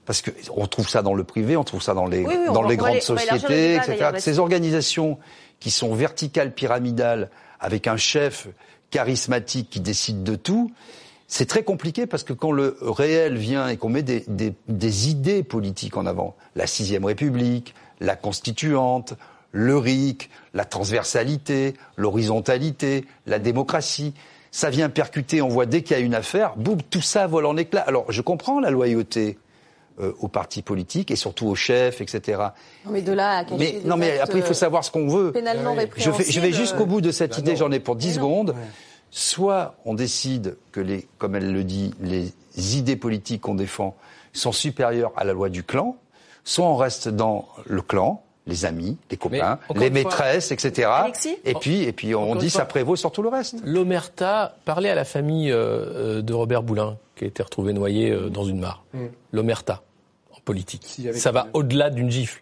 [0.05, 2.77] parce que on trouve ça dans le privé, on trouve ça dans les, dans les
[2.77, 4.11] grandes sociétés, etc.
[4.17, 5.17] Ces organisations
[5.59, 8.47] qui sont verticales, pyramidales, avec un chef
[8.91, 10.71] charismatique qui décide de tout,
[11.27, 15.09] c'est très compliqué parce que quand le réel vient et qu'on met des, des, des,
[15.09, 19.15] idées politiques en avant, la sixième République, la constituante,
[19.51, 24.13] le RIC, la transversalité, l'horizontalité, la démocratie,
[24.55, 27.45] ça vient percuter, on voit dès qu'il y a une affaire, boum, tout ça vole
[27.45, 27.81] en éclats.
[27.81, 29.37] Alors je comprends la loyauté
[29.99, 32.41] euh, aux partis politiques et surtout aux chefs, etc.
[32.85, 35.33] Non mais de là à mais, Non mais après il faut savoir ce qu'on veut.
[35.33, 38.13] Pénalement je, vais, je vais jusqu'au bout de cette bah idée, j'en ai pour 10
[38.13, 38.55] secondes.
[39.11, 42.31] Soit on décide que les, comme elle le dit, les
[42.77, 43.93] idées politiques qu'on défend
[44.31, 45.97] sont supérieures à la loi du clan,
[46.45, 50.89] soit on reste dans le clan, les amis, les copains, les maîtresses, etc.
[51.43, 53.55] et puis, et puis on dit ça prévaut sur tout le reste.
[53.63, 58.11] L'omerta, parlez à la famille euh, euh, de Robert Boulin, qui a été retrouvé noyé
[58.11, 58.83] euh, dans une mare.
[58.93, 59.05] Mm.
[59.31, 59.81] L'omerta,
[60.31, 61.01] en politique.
[61.13, 62.41] ça va au-delà d'une gifle.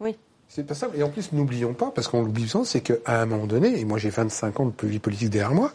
[0.00, 0.16] Oui.
[0.48, 0.88] C'est pas ça.
[0.94, 3.84] Et en plus, n'oublions pas, parce qu'on l'oublie souvent, c'est qu'à un moment donné, et
[3.84, 5.72] moi j'ai 25 ans de vie politique derrière moi,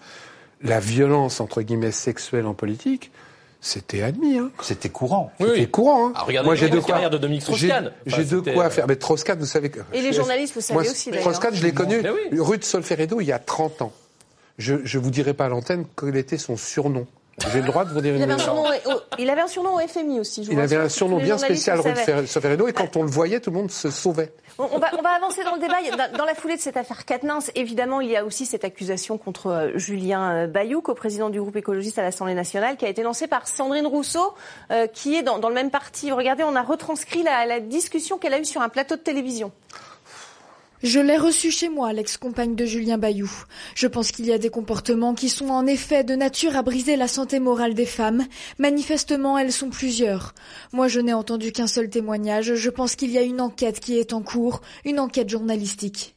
[0.61, 3.11] la violence, entre guillemets, sexuelle en politique,
[3.59, 4.37] c'était admis.
[4.37, 4.51] Hein.
[4.61, 5.31] C'était courant.
[5.39, 6.07] C'était courant.
[6.07, 6.13] Hein.
[6.15, 7.09] Ah, regardez Moi, j'ai de quoi.
[7.09, 7.91] de Dominique Strauss-Kahn.
[8.05, 8.87] J'ai de quoi euh, faire.
[8.87, 9.79] Mais Strauss-Kahn, vous savez que.
[9.93, 11.11] Et les journalistes, vous savez aussi.
[11.11, 12.01] Strauss-Kahn, je l'ai connu
[12.33, 13.93] rue de Solferedo il y a 30 ans.
[14.57, 17.05] Je ne vous dirai pas à l'antenne quel était son surnom.
[17.51, 18.65] J'ai le droit de vous dire il une avait, surnom,
[19.19, 20.43] il avait un surnom au FMI aussi.
[20.43, 23.51] Je il avait un surnom bien spécial, de Solferedo, et quand on le voyait, tout
[23.51, 24.33] le monde se sauvait.
[24.57, 26.07] On va, on va avancer dans le débat.
[26.17, 29.47] Dans la foulée de cette affaire Quatennens, évidemment, il y a aussi cette accusation contre
[29.47, 33.27] euh, Julien euh, Bayou, co-président du groupe écologiste à l'Assemblée nationale, qui a été lancée
[33.27, 34.33] par Sandrine Rousseau,
[34.71, 36.11] euh, qui est dans, dans, le même parti.
[36.11, 39.51] Regardez, on a retranscrit la, la discussion qu'elle a eue sur un plateau de télévision.
[40.83, 43.31] Je l'ai reçu chez moi, l'ex-compagne de Julien Bayou.
[43.73, 46.95] Je pense qu'il y a des comportements qui sont en effet de nature à briser
[46.95, 48.25] la santé morale des femmes.
[48.59, 50.35] Manifestement, elles sont plusieurs.
[50.73, 52.53] Moi, je n'ai entendu qu'un seul témoignage.
[52.53, 56.16] Je pense qu'il y a une enquête qui est en cours, une enquête journalistique.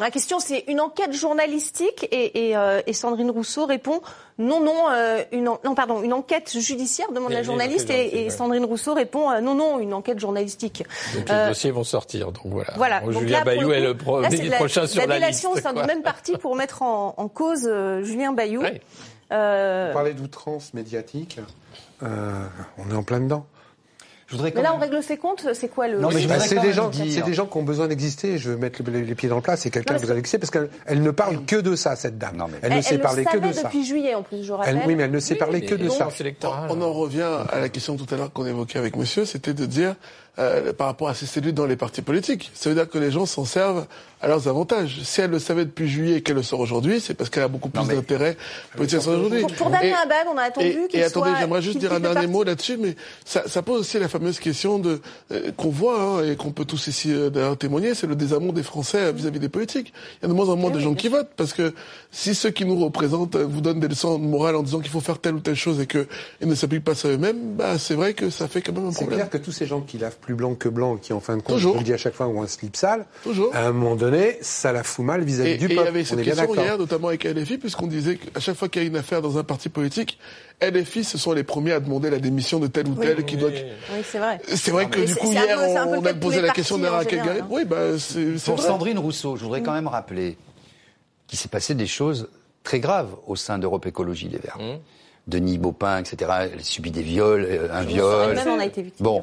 [0.00, 4.00] La question, c'est une enquête journalistique et, euh, Sandrine Rousseau répond
[4.38, 8.94] non, non, euh, une, non, pardon, une enquête judiciaire demande la journaliste et, Sandrine Rousseau
[8.94, 10.84] répond euh, non, non, une enquête journalistique.
[11.14, 12.72] Donc les dossiers vont sortir, donc voilà.
[12.76, 13.02] Voilà.
[13.08, 15.46] Julien Bayou est le, prochain sur la, la liste.
[15.46, 17.70] au sein du même parti pour mettre en, cause
[18.02, 18.62] Julien Bayou.
[18.62, 18.80] Oui.
[19.30, 21.38] Vous parlez d'outrance médiatique,
[22.02, 23.46] on est en plein dedans
[24.54, 26.00] mais là, on règle ses comptes, c'est quoi le...
[26.00, 28.38] Non, mais c'est des, gens, c'est des gens qui ont besoin d'exister.
[28.38, 29.56] Je veux mettre les, pieds dans le plat.
[29.56, 32.46] C'est quelqu'un qui a besoin d'exister parce qu'elle ne parle que de ça, cette dame.
[32.62, 33.64] Elle, ne sait parler que de ça.
[33.64, 34.82] depuis juillet, en plus, je rappelle.
[34.86, 36.08] oui, mais elle ne sait parler que de ça.
[36.70, 39.66] On en revient à la question tout à l'heure qu'on évoquait avec monsieur, c'était de
[39.66, 39.94] dire
[40.38, 42.50] euh, par rapport à ces cellules dans les partis politiques.
[42.54, 43.86] Ça veut dire que les gens s'en servent
[44.20, 45.00] à leurs avantages.
[45.04, 47.48] Si elle le savait depuis juillet et qu'elle le sort aujourd'hui, c'est parce qu'elle a
[47.48, 48.36] beaucoup plus d'intérêt
[48.74, 49.42] politique aujourd'hui.
[49.42, 52.26] Pour, pour Damien Abad, on a attendu qu'il Et attendez, j'aimerais juste dire un dernier
[52.26, 56.24] mot là-dessus, mais ça, ça, pose aussi la fameuse question de euh, qu'on voit hein,
[56.24, 59.48] et qu'on peut tous ici euh, d'ailleurs témoigner, c'est le désamour des Français vis-à-vis des
[59.48, 59.92] politiques.
[60.20, 61.74] Il y a de moins en moins eh de gens qui votent parce que
[62.10, 65.00] si ceux qui nous représentent vous donnent des leçons de morale en disant qu'il faut
[65.00, 66.06] faire telle ou telle chose et qu'ils
[66.42, 69.10] ne s'appliquent pas ça eux-mêmes, bah, c'est vrai que ça fait quand même un problème.
[69.10, 71.36] C'est clair que tous ces gens qui lavent plus blanc que blanc, qui en fin
[71.36, 73.54] de compte, je le dis à chaque fois, ont un slip sale, Toujours.
[73.54, 75.72] à un moment donné, ça la fout mal vis-à-vis du peuple.
[75.72, 78.68] Et il y avait cette question hier, notamment avec LFI, puisqu'on disait qu'à chaque fois
[78.68, 80.18] qu'il y a une affaire dans un parti politique,
[80.62, 83.50] LFI, ce sont les premiers à demander la démission de tel ou tel qui doit.
[83.50, 84.40] Oui, c'est vrai.
[84.48, 85.58] C'est vrai que du coup hier,
[85.88, 87.40] on, a posé la question d'Ara Kagari.
[87.40, 87.46] Hein.
[87.50, 88.42] Oui, bah c'est.
[88.44, 90.38] Pour Sandrine Rousseau, je voudrais quand même rappeler
[91.26, 92.28] qu'il s'est passé des choses
[92.62, 94.58] très graves au sein d'Europe Écologie Les Verts.
[94.58, 94.78] Mmh.
[95.26, 96.30] Denis Baupin, etc.
[96.52, 98.34] Elle a subi des viols, euh, un viol.
[98.34, 99.22] Même on a été victime, bon,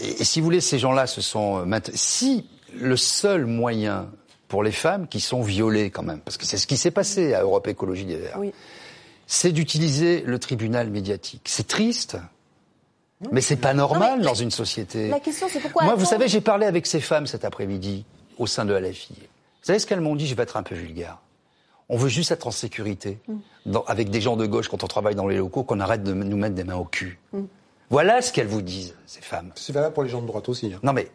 [0.00, 4.08] Et, si vous voulez, ces gens-là se sont euh, Si le seul moyen
[4.48, 7.34] pour les femmes qui sont violées quand même, parce que c'est ce qui s'est passé
[7.34, 8.38] à Europe Écologie des Verts,
[9.26, 11.42] c'est d'utiliser le tribunal médiatique.
[11.46, 12.16] C'est triste.
[13.32, 15.08] Mais c'est pas normal dans une société.
[15.08, 15.84] La question, c'est pourquoi.
[15.84, 18.06] Moi, vous savez, j'ai parlé avec ces femmes cet après-midi
[18.38, 19.14] au sein de LFI.
[19.14, 21.18] Vous savez ce qu'elles m'ont dit Je vais être un peu vulgaire.
[21.92, 23.78] On veut juste être en sécurité, mm.
[23.86, 26.36] avec des gens de gauche quand on travaille dans les locaux, qu'on arrête de nous
[26.36, 27.18] mettre des mains au cul.
[27.32, 27.42] Mm.
[27.90, 29.50] Voilà ce qu'elles vous disent, ces femmes.
[29.56, 30.72] C'est valable pour les gens de droite aussi.
[30.72, 30.78] Hein.
[30.84, 31.10] Non mais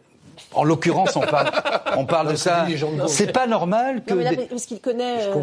[0.52, 1.50] en l'occurrence, on parle,
[1.96, 2.66] on parle de ça.
[3.08, 4.14] C'est pas normal que.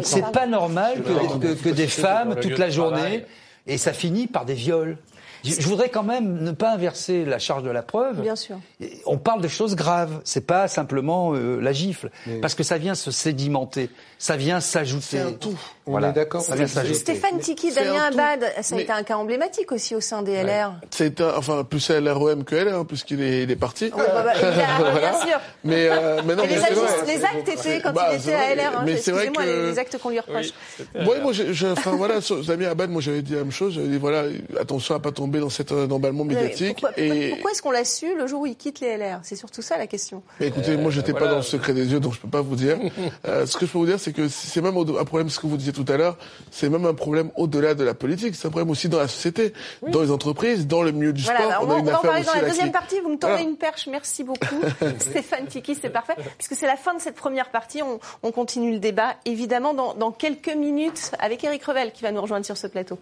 [0.02, 3.24] C'est pas normal que, des femmes toute la journée
[3.66, 4.96] et ça finit par des viols.
[5.44, 8.20] Je voudrais quand même ne pas inverser la charge de la preuve.
[8.20, 8.58] Bien sûr.
[9.06, 10.20] On parle de choses graves.
[10.24, 15.04] C'est pas simplement euh, la gifle, parce que ça vient se sédimenter, ça vient s'ajouter.
[15.04, 15.58] C'est un tout.
[15.86, 16.42] On est d'accord.
[16.42, 20.74] Stéphane Tiki, Damien Abad, ça a été un cas emblématique aussi au sein des LR.
[20.90, 23.90] C'est enfin plus à LROM que LR, puisqu'ui puisqu'il est, parti.
[23.90, 24.32] Bah, bah,
[24.98, 25.40] bien sûr.
[25.62, 28.78] Mais, euh, mais non, mais les, les, actes étaient quand bah, il était à LR.
[28.78, 29.70] Hein, Excusez-moi, que...
[29.70, 30.50] les actes qu'on lui reproche.
[30.94, 33.74] Oui, moi, je, enfin voilà, Damien Abad, moi j'avais dit la même chose.
[33.74, 34.24] J'avais dit voilà,
[34.58, 36.80] attention à pas tomber dans cet euh, emballement médiatique.
[36.80, 37.30] Pourquoi, et...
[37.30, 39.78] pourquoi est-ce qu'on l'a su le jour où il quitte les LR C'est surtout ça
[39.78, 40.22] la question.
[40.40, 42.56] Mais écoutez, moi j'étais pas dans le secret des yeux, donc je peux pas vous
[42.56, 42.78] dire.
[43.26, 45.46] Euh, ce que je peux vous dire, c'est que c'est même un problème, ce que
[45.46, 46.16] vous disiez tout à l'heure,
[46.50, 49.52] c'est même un problème au-delà de la politique, c'est un problème aussi dans la société,
[49.88, 51.36] dans les entreprises, dans le milieu du sport.
[51.62, 54.60] on, va en parler dans la deuxième partie, vous me tournez une perche, merci beaucoup.
[54.98, 56.14] Stéphane Tiki, c'est parfait.
[56.38, 57.80] Puisque c'est la fin de cette première partie,
[58.22, 62.20] on, continue le débat, évidemment, dans, dans quelques minutes, avec Eric Revel qui va nous
[62.20, 62.98] rejoindre sur ce plateau.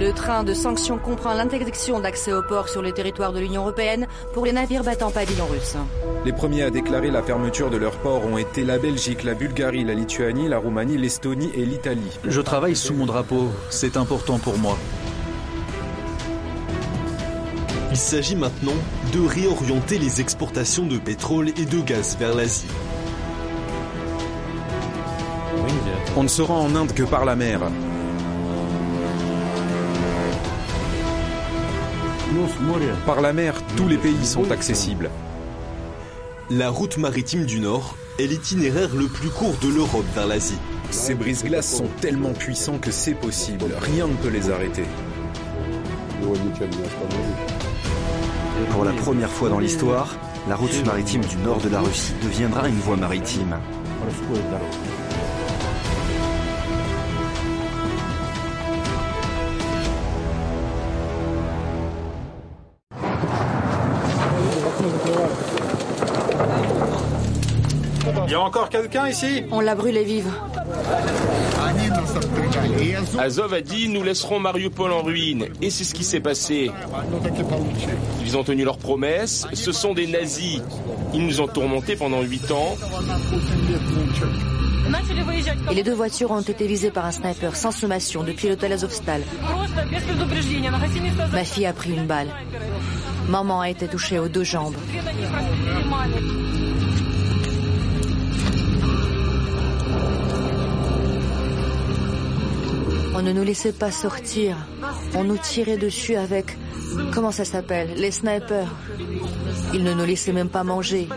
[0.00, 4.08] Le train de sanctions comprend l'interdiction d'accès au port sur le territoire de l'Union européenne
[4.32, 5.76] pour les navires battant pavillon russe.
[6.24, 9.84] Les premiers à déclarer la fermeture de leur port ont été la Belgique, la Bulgarie,
[9.84, 12.18] la Lituanie, la Roumanie, l'Estonie et l'Italie.
[12.24, 14.76] Je travaille sous mon drapeau, c'est important pour moi.
[17.92, 18.72] Il s'agit maintenant
[19.12, 22.66] de réorienter les exportations de pétrole et de gaz vers l'Asie.
[26.16, 27.60] On ne se rend en Inde que par la mer.
[33.06, 35.10] Par la mer, tous les pays sont accessibles.
[36.50, 40.58] La route maritime du Nord est l'itinéraire le plus court de l'Europe vers l'Asie.
[40.90, 43.66] Ces brises-glaces sont tellement puissants que c'est possible.
[43.80, 44.84] Rien ne peut les arrêter.
[48.70, 50.16] Pour la première fois dans l'histoire,
[50.48, 53.56] la route maritime du nord de la Russie deviendra une voie maritime.
[68.44, 69.44] Encore quelqu'un ici?
[69.50, 70.30] On l'a brûlé vive.
[73.18, 75.46] Azov a dit nous laisserons Mariupol en ruine.
[75.62, 76.70] Et c'est ce qui s'est passé.
[78.24, 79.46] Ils ont tenu leurs promesses.
[79.52, 80.60] Ce sont des nazis.
[81.12, 82.76] Ils nous ont tourmentés pendant huit ans.
[85.70, 89.22] Et les deux voitures ont été visées par un sniper sans sommation depuis l'hôtel Azovstal.
[91.32, 92.28] Ma fille a pris une balle.
[93.28, 94.74] Maman a été touchée aux deux jambes.
[103.16, 104.56] On ne nous laissait pas sortir.
[105.14, 106.58] On nous tirait dessus avec...
[107.12, 108.74] Comment ça s'appelle Les snipers.
[109.72, 111.08] Ils ne nous laissaient même pas manger.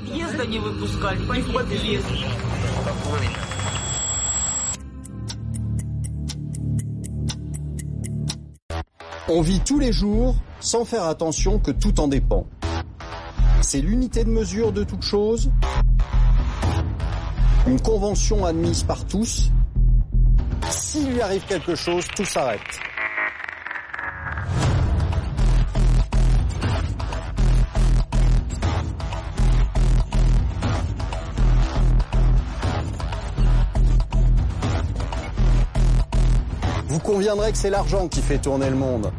[9.28, 12.46] On vit tous les jours sans faire attention que tout en dépend.
[13.62, 15.52] C'est l'unité de mesure de toute chose,
[17.68, 19.52] une convention admise par tous
[20.98, 22.60] s'il lui arrive quelque chose, tout s'arrête.
[36.88, 39.12] Vous conviendrez que c'est l'argent qui fait tourner le monde.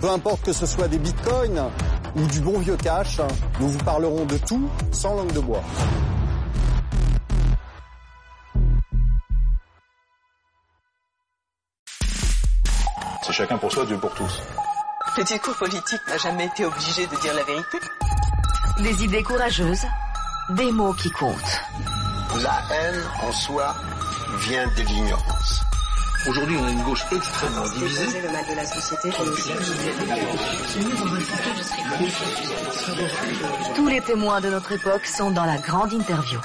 [0.00, 1.70] Peu importe que ce soit des bitcoins,
[2.16, 3.20] ou du bon vieux cash,
[3.60, 5.62] nous vous parlerons de tout sans langue de bois.
[13.22, 14.42] C'est chacun pour soi, Dieu pour tous.
[15.16, 17.78] Le discours politique n'a jamais été obligé de dire la vérité.
[18.80, 19.86] Des idées courageuses,
[20.50, 21.60] des mots qui comptent.
[22.42, 23.74] La haine en soi
[24.40, 25.63] vient de l'ignorance.
[26.26, 28.20] Aujourd'hui, on a une gauche extrêmement divisée.
[28.22, 29.10] le mal de la société.
[33.74, 36.40] Tous les témoins de notre époque sont dans la grande interview.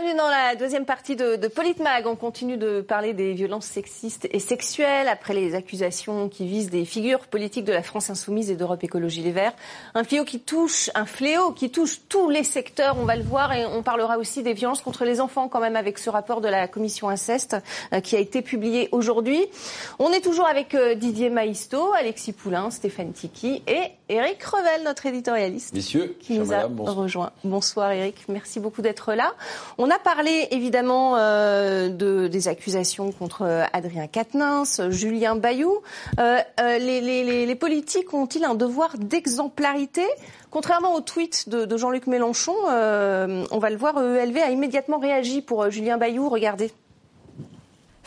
[0.00, 2.06] Bienvenue dans la deuxième partie de, de Politmag.
[2.06, 6.86] On continue de parler des violences sexistes et sexuelles après les accusations qui visent des
[6.86, 9.52] figures politiques de la France insoumise et d'Europe Écologie Les Verts.
[9.94, 12.96] Un fléau qui touche, un fléau qui touche tous les secteurs.
[12.98, 15.76] On va le voir et on parlera aussi des violences contre les enfants quand même
[15.76, 17.56] avec ce rapport de la commission inceste
[17.92, 19.44] euh, qui a été publié aujourd'hui.
[19.98, 25.04] On est toujours avec euh, Didier Maisto, Alexis Poulain, Stéphane Tiki et Eric Revel, notre
[25.04, 25.74] éditorialiste.
[25.74, 27.32] Messieurs, qui nous a rejoint.
[27.44, 29.34] Bonsoir Eric, merci beaucoup d'être là.
[29.76, 35.80] On a parlé évidemment euh, de, des accusations contre euh, Adrien Quatennens, Julien Bayou.
[36.18, 40.04] Euh, euh, les, politiques ont-ils un devoir d'exemplarité?
[40.50, 45.70] Contrairement au tweet de, Jean-Luc Mélenchon, on va le voir, ELV a immédiatement réagi pour
[45.70, 46.28] Julien Bayou.
[46.28, 46.72] Regardez.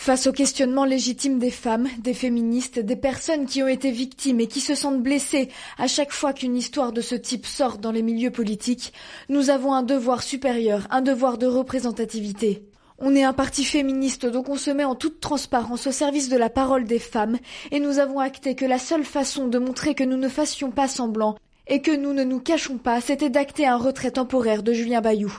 [0.04, 4.48] Face aux questionnements légitimes des femmes, des féministes, des personnes qui ont été victimes et
[4.48, 8.02] qui se sentent blessées à chaque fois qu'une histoire de ce type sort dans les
[8.02, 8.92] milieux politiques,
[9.30, 12.66] nous avons un devoir supérieur, un devoir de représentativité.
[13.00, 16.36] On est un parti féministe, donc on se met en toute transparence au service de
[16.36, 17.38] la parole des femmes,
[17.72, 20.90] et nous avons acté que la seule façon de montrer que nous ne fassions pas
[20.90, 21.38] semblant
[21.68, 25.34] et que nous ne nous cachons pas, c'était d'acter un retrait temporaire de Julien Bayou.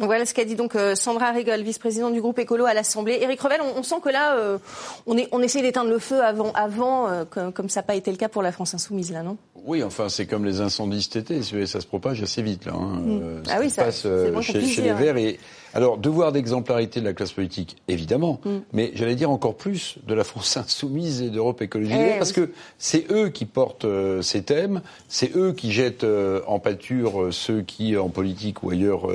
[0.00, 3.18] Voilà ce qu'a dit donc euh, Sandra Rigol, vice-présidente du groupe écolo à l'Assemblée.
[3.20, 4.58] Éric Revel, on, on, sent que là, euh,
[5.06, 7.94] on, est, on essaie d'éteindre le feu avant, avant euh, comme, comme, ça n'a pas
[7.94, 9.36] été le cas pour la France insoumise, là, non?
[9.64, 12.72] Oui, enfin, c'est comme les incendies cet été, ça se propage assez vite, là.
[12.74, 13.00] Hein.
[13.04, 13.42] Mmh.
[13.50, 14.06] ah oui, ça, passe
[14.42, 15.16] chez, chez les Verts.
[15.16, 15.38] Et,
[15.74, 18.50] alors, devoir d'exemplarité de la classe politique, évidemment, mm.
[18.72, 22.52] mais j'allais dire encore plus de la France insoumise et d'Europe écologie, eh, parce que
[22.78, 27.32] c'est eux qui portent euh, ces thèmes, c'est eux qui jettent euh, en pâture euh,
[27.32, 29.08] ceux qui, en politique ou ailleurs,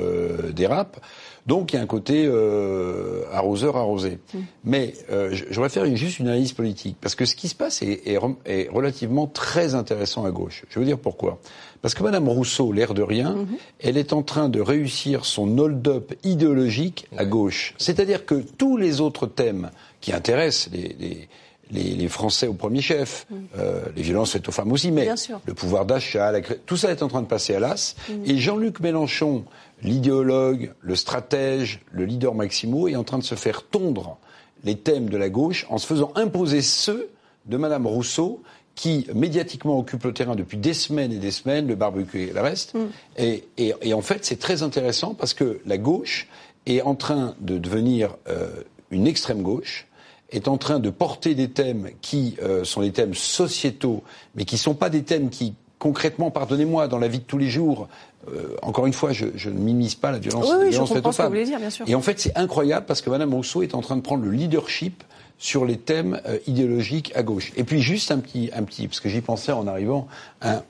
[0.52, 1.00] dérapent.
[1.46, 4.18] Donc il y a un côté euh, arroseur arrosé.
[4.32, 4.38] Mm.
[4.64, 7.82] Mais euh, je voudrais faire juste une analyse politique, parce que ce qui se passe
[7.82, 10.64] est, est, est, relativement très intéressant à gauche.
[10.68, 11.38] Je veux dire pourquoi.
[11.82, 13.58] Parce que Madame Rousseau, l'air de rien, mm -hmm.
[13.80, 17.74] elle est en train de réussir son hold-up idéologique à gauche.
[17.78, 21.28] C'est-à-dire que tous les autres thèmes qui intéressent les, les
[21.70, 23.34] les, les, Français au premier chef, mmh.
[23.58, 25.08] euh, les violences faites aux femmes aussi, mais
[25.46, 26.32] le pouvoir d'achat,
[26.66, 27.94] tout ça est en train de passer à l'as.
[28.08, 28.12] Mmh.
[28.26, 29.44] Et Jean-Luc Mélenchon,
[29.82, 34.18] l'idéologue, le stratège, le leader maximo, est en train de se faire tondre
[34.64, 37.10] les thèmes de la gauche en se faisant imposer ceux
[37.46, 38.42] de Madame Rousseau,
[38.74, 42.40] qui médiatiquement occupe le terrain depuis des semaines et des semaines, le barbecue et le
[42.40, 42.74] reste.
[42.74, 42.78] Mmh.
[43.18, 46.28] Et, et, et, en fait, c'est très intéressant parce que la gauche
[46.66, 48.48] est en train de devenir euh,
[48.90, 49.86] une extrême gauche
[50.30, 54.02] est en train de porter des thèmes qui euh, sont des thèmes sociétaux,
[54.34, 57.38] mais qui ne sont pas des thèmes qui, concrètement, pardonnez-moi, dans la vie de tous
[57.38, 57.88] les jours,
[58.28, 60.92] euh, encore une fois, je, je ne minimise pas la violence, oui, oui, la violence
[60.92, 61.32] faite aux femmes.
[61.42, 61.88] Dire, bien sûr.
[61.88, 64.30] Et en fait, c'est incroyable parce que Mme Rousseau est en train de prendre le
[64.30, 65.02] leadership
[65.38, 67.52] sur les thèmes euh, idéologiques à gauche.
[67.56, 70.06] Et puis juste un petit, un petit, parce que j'y pensais en arrivant,
[70.42, 70.62] un,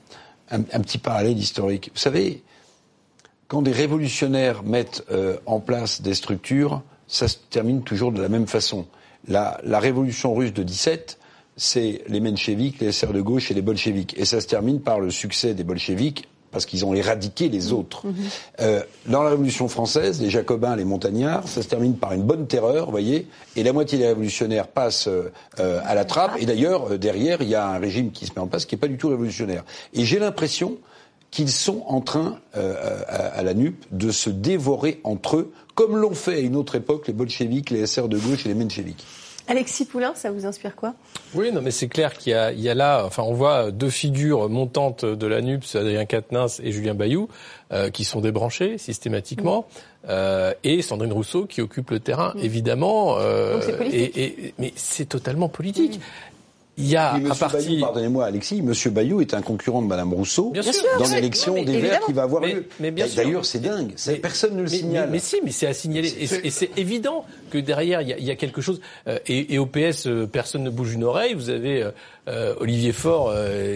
[0.49, 1.91] un, un petit parallèle historique.
[1.93, 2.41] Vous savez,
[3.47, 5.03] quand des révolutionnaires mettent
[5.45, 8.85] en place des structures, ça se termine toujours de la même façon.
[9.27, 11.19] La, la, révolution russe de 17,
[11.57, 14.17] c'est les mencheviks, les SR de gauche et les bolcheviks.
[14.17, 18.07] Et ça se termine par le succès des bolcheviks parce qu'ils ont éradiqué les autres.
[18.07, 18.13] Mmh.
[18.59, 22.45] Euh, dans la Révolution française, les Jacobins, les Montagnards, ça se termine par une bonne
[22.45, 25.29] terreur, vous voyez, et la moitié des révolutionnaires passent euh,
[25.85, 26.33] à la trappe.
[26.39, 28.75] Et d'ailleurs, euh, derrière, il y a un régime qui se met en place qui
[28.75, 29.63] n'est pas du tout révolutionnaire.
[29.93, 30.77] Et j'ai l'impression
[31.31, 35.97] qu'ils sont en train, euh, à, à, la NUP, de se dévorer entre eux, comme
[35.97, 39.03] l'ont fait à une autre époque les bolcheviks, les SR de gauche et les mencheviks.
[39.47, 40.93] Alexis Poulain, ça vous inspire quoi?
[41.33, 44.47] Oui, non, mais c'est clair qu'il y, y a, là, enfin, on voit deux figures
[44.47, 47.29] montantes de la NUPS, Adrien Quatennens et Julien Bayou,
[47.71, 50.07] euh, qui sont débranchés systématiquement, mmh.
[50.09, 52.43] euh, et Sandrine Rousseau qui occupe le terrain, mmh.
[52.43, 53.15] évidemment.
[53.17, 54.17] Euh, Donc c'est politique.
[54.17, 55.97] Et, et, mais c'est totalement politique.
[55.97, 56.31] Mmh.
[56.77, 57.79] Il y a à partir.
[57.81, 58.61] Pardonnez-moi, Alexis.
[58.61, 62.13] Monsieur Bayou est un concurrent de Madame Rousseau bien sûr, dans l'élection des Verts qui
[62.13, 62.65] va avoir mais, lieu.
[62.79, 63.93] Mais bien D'ailleurs, c'est dingue.
[64.07, 65.09] Mais, personne ne le signale.
[65.11, 66.13] Mais, si, mais c'est à signaler.
[66.43, 68.81] Et c'est évident que derrière, il y a, il y a quelque chose.
[69.07, 71.33] Euh, et, et, au PS, euh, personne ne bouge une oreille.
[71.33, 71.91] Vous avez euh,
[72.59, 73.33] Olivier Faure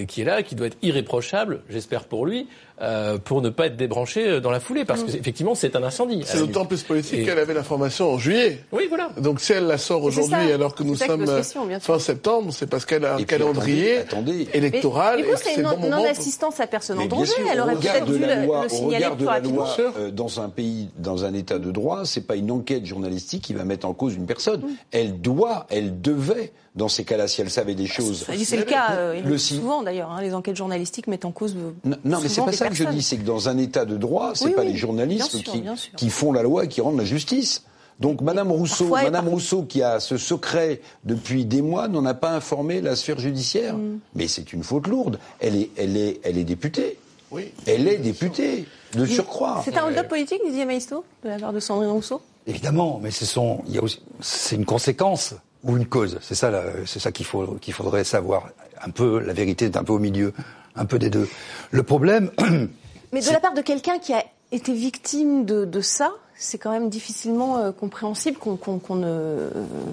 [0.08, 2.48] qui est là, qui doit être irréprochable, j'espère pour lui,
[2.82, 6.24] euh, pour ne pas être débranché dans la foulée, parce que effectivement c'est un incendie.
[6.26, 7.24] C'est d'autant plus politique et...
[7.24, 8.60] qu'elle avait l'information en juillet.
[8.74, 9.10] Oui, voilà.
[9.18, 12.86] Donc si elle la sort aujourd'hui, alors que nous sommes question, fin septembre, c'est parce
[12.86, 15.22] qu'elle a un calendrier attendez, électoral.
[15.22, 17.32] Mais, mais c'est une bon non-assistance à personne en danger.
[17.50, 19.68] Elle aurait peut-être dû loi, le, le signaler plus rapidement.
[19.80, 23.54] Euh, dans un pays, dans un État de droit, c'est pas une enquête journalistique qui
[23.54, 24.62] va mettre en cause une personne.
[24.62, 24.76] Mm.
[24.92, 28.26] Elle doit, elle devait dans ces cas-là, si elle savait des choses.
[28.44, 30.12] C'est le cas euh, le souvent d'ailleurs.
[30.12, 31.56] Hein, les enquêtes journalistiques mettent en cause.
[31.56, 32.88] Non, non mais c'est pas ça personnes.
[32.88, 33.02] que je dis.
[33.02, 35.64] C'est que dans un État de droit, c'est oui, pas oui, les journalistes sûr, qui,
[35.96, 37.64] qui font la loi et qui rendent la justice.
[38.00, 42.14] Donc Madame Rousseau, Parfois, Madame Rousseau qui a ce secret depuis des mois n'en a
[42.14, 43.78] pas informé la sphère judiciaire.
[43.78, 44.00] Mm.
[44.16, 45.18] Mais c'est une faute lourde.
[45.40, 46.98] Elle est, elle est, elle est députée.
[47.32, 47.52] Oui.
[47.66, 48.66] Elle est députée.
[48.94, 49.62] de surcroît.
[49.64, 52.22] C'est un hold-up politique, Didier Maisto, de la part de Sandrine Rousseau?
[52.48, 55.34] Évidemment, mais c'est son, il y a aussi, c'est une conséquence
[55.66, 56.18] ou une cause.
[56.22, 56.52] C'est ça,
[56.86, 58.50] c'est ça qu'il faut, qu'il faudrait savoir.
[58.82, 60.34] Un peu, la vérité est un peu au milieu,
[60.76, 61.28] un peu des deux.
[61.72, 62.32] Le problème.
[63.12, 66.72] Mais de la part de quelqu'un qui a été victime de, de ça, c'est quand
[66.72, 68.58] même difficilement euh, compréhensible qu'on
[68.96, 69.50] ne,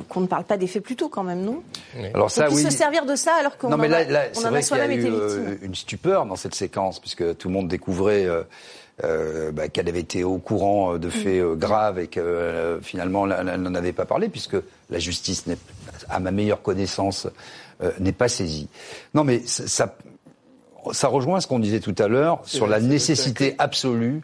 [0.09, 1.63] qu'on ne parle pas des faits plus tôt quand même, non?
[2.15, 2.63] Alors ça, oui.
[2.63, 5.19] se servir de ça alors qu'on en, on en a soi-même été victime.
[5.21, 8.43] Euh, une stupeur dans cette séquence, puisque tout le monde découvrait euh,
[9.05, 11.11] euh, bah, qu'elle avait été au courant de mm.
[11.11, 14.57] faits graves et que finalement elle n'en avait pas parlé, puisque
[14.91, 15.45] la justice,
[16.09, 17.29] à ma meilleure connaissance,
[17.99, 18.69] n'est pas saisie.
[19.13, 19.97] Non, mais ça,
[20.93, 24.23] ça rejoint ce qu'on disait tout à l'heure sur la nécessité absolue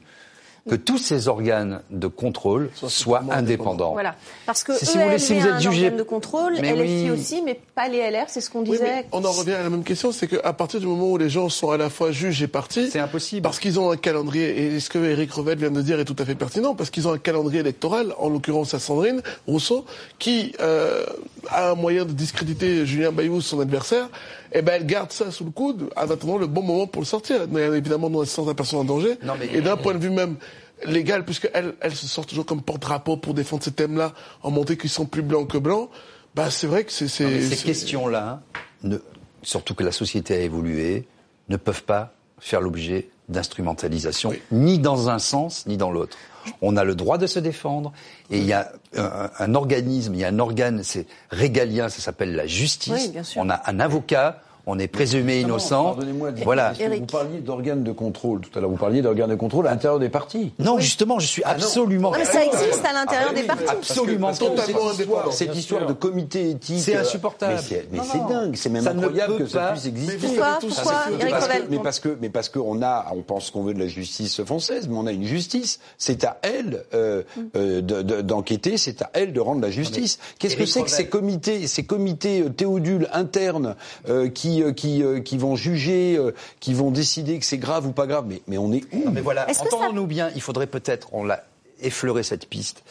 [0.69, 3.93] que tous ces organes de contrôle soient indépendants.
[3.93, 4.15] Voilà.
[4.47, 7.61] Parce que si vous voulez, si vous êtes jugé de contrôle, mais LFI aussi, mais
[7.75, 9.07] pas les LR, c'est ce qu'on disait.
[9.13, 11.49] on en revient à la même question, c'est qu'à partir du moment où les gens
[11.49, 13.43] sont à la fois juges et partis, c'est impossible.
[13.43, 16.17] Parce qu'ils ont un calendrier, et ce que Eric Revel vient de dire est tout
[16.19, 19.85] à fait pertinent, parce qu'ils ont un calendrier électoral, en l'occurrence à Sandrine Rousseau,
[20.19, 21.05] qui euh,
[21.51, 24.09] a un moyen de discréditer Julien Bayou, son adversaire,
[24.53, 27.07] eh ben elle garde ça sous le coude en attendant le bon moment pour le
[27.07, 27.43] sortir.
[27.75, 29.19] Évidemment, non sans la personne en danger.
[29.53, 30.37] Et d'un point de vue même
[30.85, 34.91] légal, puisqu'elle elle se sort toujours comme porte-drapeau pour défendre ces thèmes-là, en montrer qu'ils
[34.91, 35.91] sont plus blancs que blancs,
[36.35, 37.09] bah c'est vrai que c'est...
[37.09, 38.43] Ces questions-là,
[39.43, 41.07] surtout que la société a évolué,
[41.49, 46.17] ne peuvent pas faire l'objet d'instrumentalisation, ni dans un sens, ni dans l'autre.
[46.63, 47.93] On a le droit de se défendre,
[48.31, 52.35] et il y a un, organisme, il y a un organe, c'est régalien, ça s'appelle
[52.35, 53.11] la justice.
[53.37, 55.85] on a un avocat, on est présumé innocent.
[55.85, 56.73] Pardonnez-moi voilà.
[56.73, 58.71] Vous parliez d'organes de contrôle tout à l'heure.
[58.71, 60.53] Vous parliez d'organes de contrôle à l'intérieur des partis.
[60.59, 62.11] Non, justement, je suis ah absolument.
[62.13, 63.65] Non, mais ça existe à l'intérieur des partis.
[63.67, 64.33] Absolument.
[64.33, 65.31] Totalement.
[65.31, 66.81] Cette histoire de comité éthique.
[66.81, 67.61] C'est insupportable.
[67.91, 68.57] Mais c'est dingue.
[68.57, 70.19] C'est même incroyable que ça puisse exister.
[70.19, 70.95] Pourquoi Pourquoi
[71.71, 74.87] Mais parce que, mais parce qu'on a, on pense qu'on veut de la justice française,
[74.89, 75.81] mais on a une justice.
[75.97, 77.23] C'est à elle euh,
[77.57, 78.77] euh, d'enquêter.
[78.77, 80.19] C'est à elle de rendre la justice.
[80.39, 83.77] Qu'est-ce que c'est que ces comités, ces comités euh, théodules internes
[84.09, 88.07] euh, qui, euh, qui vont juger, euh, qui vont décider que c'est grave ou pas
[88.07, 88.25] grave.
[88.29, 91.45] Mais, mais on est où Mais voilà, entendons-nous bien, il faudrait peut-être, on l'a
[91.81, 92.83] effleuré cette piste,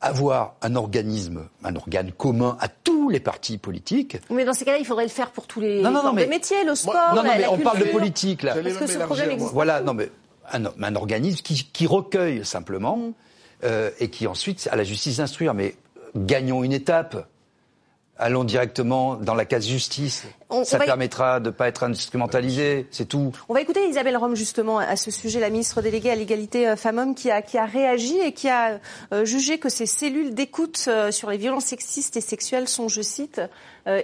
[0.00, 4.18] avoir un organisme, un organe commun à tous les partis politiques.
[4.30, 7.14] Mais dans ces cas-là, il faudrait le faire pour tous les, non, métiers, le sport,
[7.14, 8.56] Non, non, mais on parle de politique là.
[8.56, 10.10] Est-ce que ce problème existe Voilà, non, mais
[10.52, 13.12] un, un organisme qui, qui, recueille simplement
[13.64, 15.54] euh, et qui ensuite à la justice d'instruire.
[15.54, 15.76] Mais
[16.16, 17.28] gagnons une étape
[18.22, 20.24] allons directement dans la case justice.
[20.64, 23.32] ça permettra de ne pas être instrumentalisé, c'est tout.
[23.48, 26.76] On va écouter Isabelle Rome justement à ce sujet, la ministre déléguée à l'égalité euh,
[26.76, 28.78] femmes-hommes qui a, qui a réagi et qui a
[29.12, 33.02] euh, jugé que ces cellules d'écoute euh, sur les violences sexistes et sexuelles sont, je
[33.02, 33.40] cite,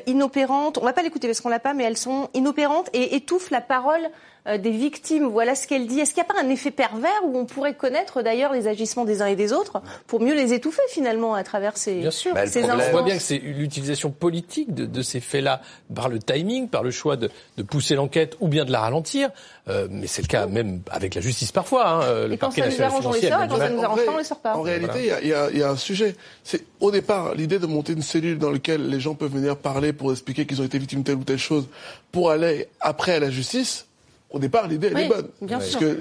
[0.08, 0.76] inopérantes.
[0.78, 3.60] On va pas l'écouter parce qu'on l'a pas, mais elles sont inopérantes et étouffent la
[3.60, 4.10] parole
[4.46, 5.26] des victimes.
[5.26, 6.00] Voilà ce qu'elle dit.
[6.00, 9.04] Est-ce qu'il n'y a pas un effet pervers où on pourrait connaître d'ailleurs les agissements
[9.04, 12.34] des uns et des autres pour mieux les étouffer finalement à travers ces Bien sûr.
[12.34, 15.60] Bah, On voit bien que c'est l'utilisation politique de, ces faits-là
[15.94, 17.30] par le timing, par le choix de,
[17.68, 19.30] pousser l'enquête ou bien de la ralentir.
[19.68, 21.88] Euh, mais c'est le cas même avec la justice parfois.
[21.88, 24.04] Hein, le et quand ça nous arrange, on les sort, et quand ça nous arrange
[24.04, 24.56] pas, on les sort pas.
[24.56, 26.16] En réalité, il y, a un sujet.
[26.44, 29.92] C'est au départ l'idée de monter une cellule dans laquelle les gens peuvent venir parler
[29.92, 31.68] pour expliquer qu'ils ont été victimes de telle ou telle chose,
[32.12, 33.87] pour aller après à la justice
[34.30, 35.28] au départ, l'idée, elle est bonne.
[35.48, 35.98] parce que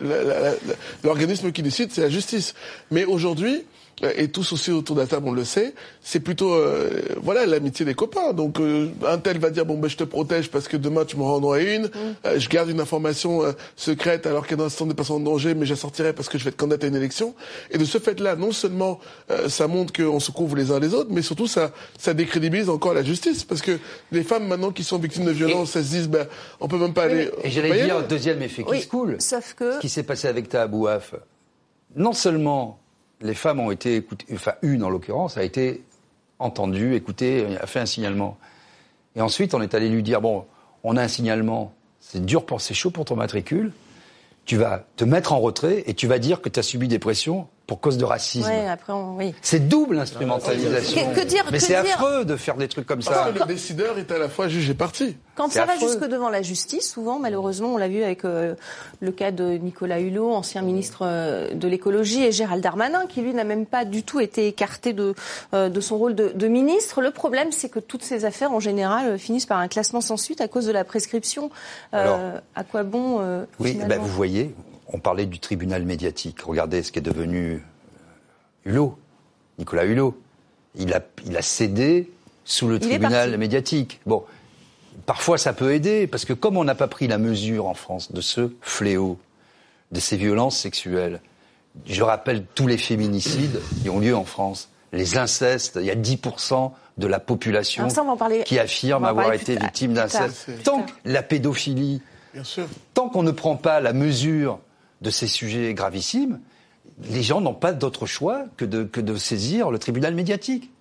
[1.03, 2.53] l'organisme qui décide, c'est la justice.
[2.91, 3.63] Mais aujourd'hui,
[4.03, 7.83] et tous aussi autour de la table, on le sait, c'est plutôt euh, voilà l'amitié
[7.83, 8.33] des copains.
[8.33, 11.17] Donc euh, un tel va dire bon ben je te protège parce que demain tu
[11.17, 11.85] me rendras une.
[11.85, 12.37] Mm.
[12.37, 13.41] je garde une information
[13.75, 16.43] secrète alors qu'un instant n'est pas en danger, mais je la sortirai parce que je
[16.43, 17.33] vais être candidat à une élection.
[17.71, 18.99] Et de ce fait-là, non seulement
[19.47, 22.93] ça montre qu'on se couvre les uns les autres, mais surtout ça ça décrédibilise encore
[22.93, 23.79] la justice parce que
[24.11, 26.27] les femmes maintenant qui sont victimes de violences, elles se disent ben
[26.59, 27.31] on peut même pas aller.
[27.43, 29.15] Et j'allais dire deuxième effet qui se coule.
[29.19, 31.15] Sauf que ce qui s'est passé avec ta Abouaf,
[31.95, 32.79] non seulement
[33.21, 35.83] les femmes ont été écoutées, enfin une en l'occurrence, a été
[36.39, 38.37] entendue, écoutée, a fait un signalement.
[39.15, 40.45] Et ensuite, on est allé lui dire, bon,
[40.83, 43.71] on a un signalement, c'est dur pour, c'est chaud pour ton matricule,
[44.45, 46.99] tu vas te mettre en retrait et tu vas dire que tu as subi des
[46.99, 48.49] pressions pour cause de racisme.
[48.49, 49.35] après oui.
[49.41, 51.13] C'est double instrumentalisation.
[51.13, 53.29] Que, dire, Mais c'est affreux de faire des trucs comme ça.
[53.29, 55.17] le décideur est à la fois juge et parti.
[55.35, 58.55] Quand ça va jusque devant la justice, souvent, malheureusement, on l'a vu avec euh,
[59.01, 63.33] le cas de Nicolas Hulot, ancien ministre euh, de l'écologie, et Gérald Darmanin, qui lui
[63.33, 65.13] n'a même pas du tout été écarté de,
[65.53, 67.01] euh, de son rôle de, de, ministre.
[67.01, 70.41] Le problème, c'est que toutes ces affaires, en général, finissent par un classement sans suite
[70.41, 71.51] à cause de la prescription.
[71.91, 74.55] à quoi bon Oui, ben vous voyez,
[74.93, 76.41] on parlait du tribunal médiatique.
[76.41, 77.63] Regardez ce qui est devenu
[78.65, 78.97] euh, Hulot,
[79.59, 80.19] Nicolas Hulot.
[80.75, 82.11] Il a, il a cédé
[82.45, 83.99] sous le tribunal médiatique.
[84.05, 84.23] Bon,
[85.05, 88.11] parfois ça peut aider, parce que comme on n'a pas pris la mesure en France
[88.11, 89.17] de ce fléau,
[89.91, 91.21] de ces violences sexuelles.
[91.85, 95.77] Je rappelle tous les féminicides qui ont lieu en France, les incestes.
[95.79, 97.87] Il y a 10% de la population
[98.45, 100.49] qui affirme avoir été victime d'inceste.
[100.63, 102.01] Tant que la pédophilie,
[102.93, 104.59] tant qu'on ne prend pas la mesure
[105.01, 106.39] de ces sujets gravissimes,
[107.09, 110.71] les gens n'ont pas d'autre choix que de, que de saisir le tribunal médiatique.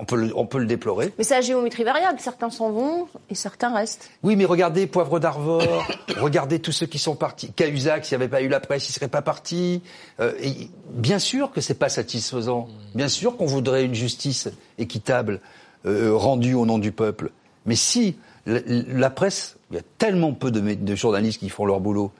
[0.00, 1.12] On peut, le, on peut le déplorer.
[1.18, 2.18] Mais c'est à géométrie variable.
[2.20, 4.10] Certains s'en vont et certains restent.
[4.22, 7.52] Oui, mais regardez Poivre d'Arvor, regardez tous ceux qui sont partis.
[7.52, 9.82] Cahuzac, s'il n'y avait pas eu la presse, il ne serait pas parti.
[10.18, 12.68] Euh, et bien sûr que c'est pas satisfaisant.
[12.94, 14.48] Bien sûr qu'on voudrait une justice
[14.78, 15.42] équitable
[15.84, 17.30] euh, rendue au nom du peuple.
[17.66, 18.16] Mais si
[18.46, 22.10] la, la presse, il y a tellement peu de, de journalistes qui font leur boulot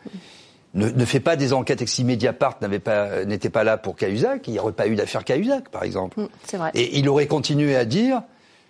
[0.75, 3.97] ne, ne, fait pas des enquêtes et si Mediapart n'avait pas n'était pas là pour
[3.97, 6.21] Cahuzac, il n'y aurait pas eu d'affaire Cahuzac, par exemple.
[6.45, 6.71] c'est vrai.
[6.75, 8.23] Et il aurait continué à dire,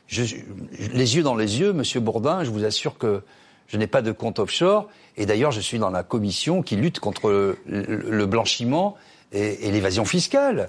[0.06, 0.22] je,
[0.92, 3.22] les yeux dans les yeux, Monsieur Bourdin, je vous assure que
[3.66, 4.88] je n'ai pas de compte offshore.
[5.16, 8.96] Et d'ailleurs, je suis dans la commission qui lutte contre le, le blanchiment
[9.32, 10.68] et, et l'évasion fiscale.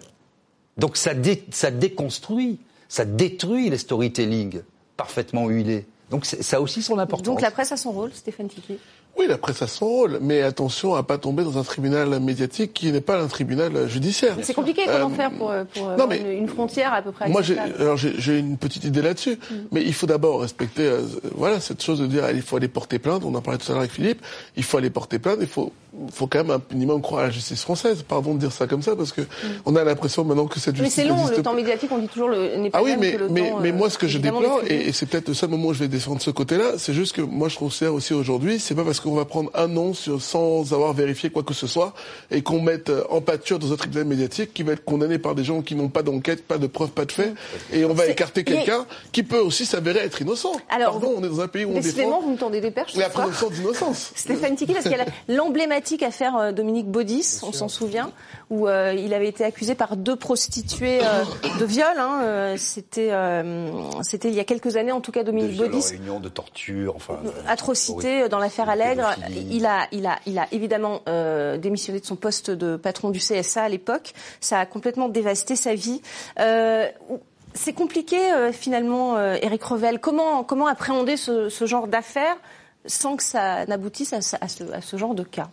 [0.78, 2.60] Donc ça, dé, ça déconstruit,
[2.90, 4.62] ça détruit les storytelling
[4.98, 5.86] parfaitement huilés.
[6.10, 7.26] Donc ça a aussi son importance.
[7.26, 8.78] Donc la presse a son rôle, Stéphane Tiki
[9.22, 12.74] oui, la presse a son rôle, mais attention à pas tomber dans un tribunal médiatique
[12.74, 14.36] qui n'est pas un tribunal judiciaire.
[14.42, 17.42] C'est compliqué, comment euh, faire pour, pour non, mais, une, frontière à peu près Moi,
[17.44, 19.56] j'ai une petite idée là-dessus, mm.
[19.72, 21.02] mais il faut d'abord respecter, euh,
[21.36, 23.24] voilà, cette chose de dire, il faut aller porter plainte.
[23.24, 24.22] On en parlait tout à l'heure avec Philippe.
[24.58, 25.38] Il faut aller porter plainte.
[25.42, 25.72] Il faut
[26.12, 28.04] faut quand même un minimum croire à la justice française.
[28.08, 29.26] Pardon de dire ça comme ça, parce que mm.
[29.66, 30.98] on a l'impression maintenant que cette justice.
[30.98, 33.54] Mais c'est long, le temps médiatique, on dit toujours le pas Ah oui, mais, mais,
[33.60, 35.90] mais moi, ce que je déplore, et, c'est peut-être le seul moment où je vais
[35.90, 39.16] défendre ce côté-là, c'est juste que moi, je considère aussi aujourd'hui, c'est pas parce qu'on
[39.16, 41.94] va prendre un nom sur, sans avoir vérifié quoi que ce soit,
[42.30, 45.36] et qu'on mette euh, en pâture dans un tribunal médiatique qui va être condamné par
[45.36, 47.76] des gens qui n'ont pas d'enquête, pas de preuves, pas de faits, mm.
[47.76, 50.54] et on va écarter quelqu'un qui peut aussi s'avérer être innocent.
[50.70, 52.22] Alors, Pardon, on est dans un pays où on défend.
[52.22, 52.96] vous me tendez des perches.
[52.96, 54.12] La présomption d'innocence.
[54.16, 58.12] Stéphane Tiki, parce qu'il y a l'emblématique affaire euh, Dominique Baudis, on s'en souvient,
[58.50, 61.24] où euh, il avait été accusé par deux prostituées euh,
[61.60, 61.98] de viol.
[61.98, 63.12] Hein, euh, c'était,
[64.04, 65.90] c'était il y a quelques années, en tout cas, Dominique de Baudis.
[65.92, 67.20] Réunion de torture, enfin.
[67.48, 69.16] Atrocité dans l'affaire Allègre.
[69.50, 71.02] Il a, il a, il a évidemment
[71.58, 74.14] démissionné de son poste de patron du CSA à l'époque.
[74.40, 76.02] Ça a complètement dévasté sa vie.
[76.38, 78.18] c'est compliqué
[78.52, 80.00] finalement, Eric Revel.
[80.00, 82.38] Comment, comment appréhender ce, ce genre d'affaires
[82.86, 84.36] sans que ça n'aboutisse à, ce,
[84.74, 85.50] à ce genre de cas?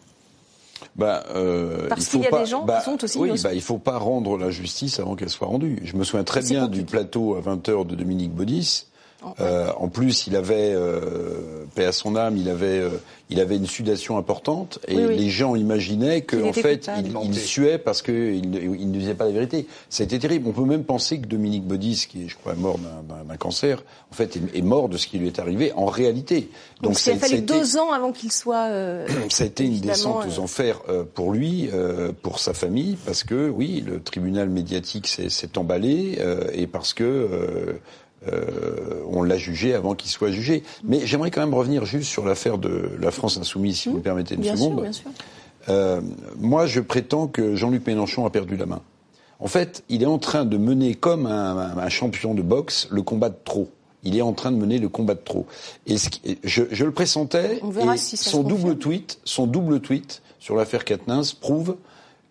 [0.99, 3.63] Bah, euh, Parce qu'il y a des gens bah, qui sont aussi Oui, bah, il
[3.63, 5.79] faut pas rendre la justice avant qu'elle soit rendue.
[5.85, 8.87] Je me souviens très bien du plateau à 20h de Dominique Baudis.
[9.41, 12.91] Euh, en plus, il avait, euh, paix à son âme, il avait, euh,
[13.31, 18.01] il avait une sudation importante et les gens imaginaient qu'en fait, il, il, suait parce
[18.01, 19.67] qu'il il ne disait pas la vérité.
[19.91, 20.49] Ça a été terrible.
[20.49, 24.15] On peut même penser que Dominique Baudis, qui est, je crois, mort d'un cancer, en
[24.15, 26.51] fait, est, mort de ce qui lui est arrivé en réalité.
[26.81, 28.67] Donc, Donc ça, il a fallu deux ans avant qu'il soit.
[28.69, 30.81] Euh, ça a été une descente aux enfers
[31.15, 31.69] pour lui,
[32.23, 36.19] pour sa famille, parce que oui, le tribunal médiatique s'est emballé
[36.53, 37.81] et parce que
[38.27, 40.63] euh, on l'a jugé avant qu'il soit jugé.
[40.85, 44.03] Mais j'aimerais quand même revenir juste sur l'affaire de la France insoumise, si vous me
[44.03, 44.83] permettez une seconde.
[44.83, 45.11] bien sûr.
[45.69, 46.01] Euh,
[46.39, 48.81] moi, je prétends que Jean-Luc Mélenchon a perdu la main.
[49.41, 53.29] En fait, il est en train de mener comme un, champion de boxe le combat
[53.29, 53.69] de trop.
[54.03, 55.47] Il est en train de mener le combat de trop.
[55.87, 55.97] Et
[56.45, 57.61] je, le pressentais.
[57.61, 61.77] et son double tweet, son double tweet sur l'affaire Katnins prouve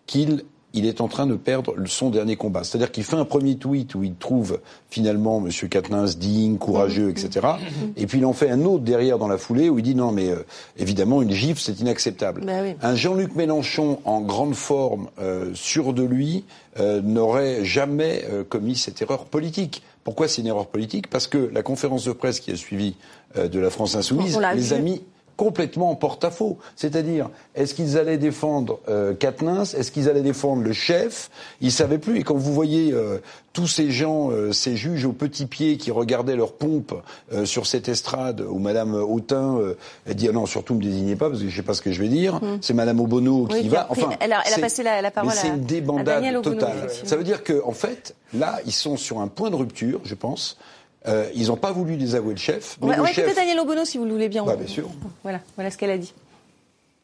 [0.06, 2.62] qu'il il est en train de perdre son dernier combat.
[2.62, 4.60] C'est-à-dire qu'il fait un premier tweet où il trouve
[4.90, 5.68] finalement M.
[5.68, 7.46] Katnins digne, courageux, etc.
[7.96, 10.12] Et puis il en fait un autre derrière dans la foulée où il dit non
[10.12, 10.44] mais euh,
[10.76, 12.44] évidemment une gifle c'est inacceptable.
[12.44, 12.52] Bah
[12.82, 16.44] un Jean-Luc Mélenchon en grande forme, euh, sûr de lui,
[16.78, 19.82] euh, n'aurait jamais commis cette erreur politique.
[20.04, 21.08] Pourquoi c'est une erreur politique?
[21.08, 22.94] Parce que la conférence de presse qui a suivi
[23.36, 25.02] de la France Insoumise les a mis
[25.38, 26.58] complètement en porte-à-faux.
[26.74, 31.30] C'est-à-dire, est-ce qu'ils allaient défendre euh, Est-ce qu'ils allaient défendre le chef?
[31.60, 32.18] Ils savaient plus.
[32.18, 33.18] Et quand vous voyez euh,
[33.52, 36.92] tous ces gens, euh, ces juges au petit pied qui regardaient leur pompe
[37.32, 39.60] euh, sur cette estrade où Madame Autain
[40.10, 41.92] a dit ah non surtout me désignez pas parce que je sais pas ce que
[41.92, 42.42] je vais dire.
[42.42, 42.58] Mm.
[42.60, 43.86] C'est Madame Obono qui va.
[43.90, 45.32] Enfin, elle a, passé la, parole.
[45.32, 46.88] c'est une débandade totale.
[47.04, 50.16] Ça veut dire que en fait là ils sont sur un point de rupture, je
[50.16, 50.58] pense.
[51.06, 52.76] Euh, ils n'ont pas voulu désavouer le chef.
[52.82, 54.44] Mais on va écouter Daniel Obono si vous le voulez bien.
[54.44, 54.90] Bah, bien sûr.
[55.22, 56.12] Voilà, voilà ce qu'elle a dit.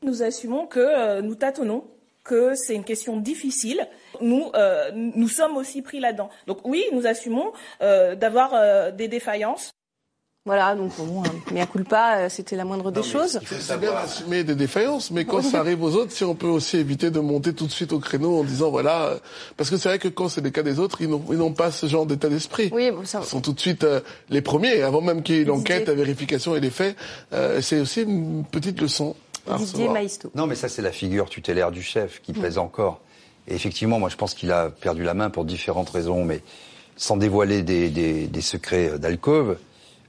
[0.02, 1.84] Nous assumons que euh, nous tâtonnons,
[2.24, 3.86] que c'est une question difficile.
[4.20, 6.30] Nous, euh, nous sommes aussi pris là-dedans.
[6.46, 9.72] Donc oui, nous assumons d'avoir des défaillances.
[10.46, 11.22] Voilà, donc bon,
[11.54, 13.38] mais à culpa, euh, c'était la moindre des choses.
[13.40, 16.48] Il faut bien assumer des défaillances, mais quand ça arrive aux autres, si on peut
[16.48, 19.18] aussi éviter de monter tout de suite au créneau en disant voilà, euh,
[19.56, 21.86] parce que c'est vrai que quand c'est des cas des autres, ils n'ont pas ce
[21.86, 22.68] genre d'état d'esprit.
[22.74, 23.20] Oui, bon, ça...
[23.22, 25.94] Ils sont tout de suite euh, les premiers, avant même qu'il y ait l'enquête, la
[25.94, 26.94] vérification et les faits.
[27.62, 29.16] c'est aussi une petite leçon.
[29.56, 30.30] Didier Maisto.
[30.34, 33.00] Non, mais ça, c'est la figure tutélaire du chef qui pèse encore.
[33.48, 36.42] Et effectivement, moi, je pense qu'il a perdu la main pour différentes raisons, mais
[36.96, 39.56] sans dévoiler des, des, des secrets d'alcôve,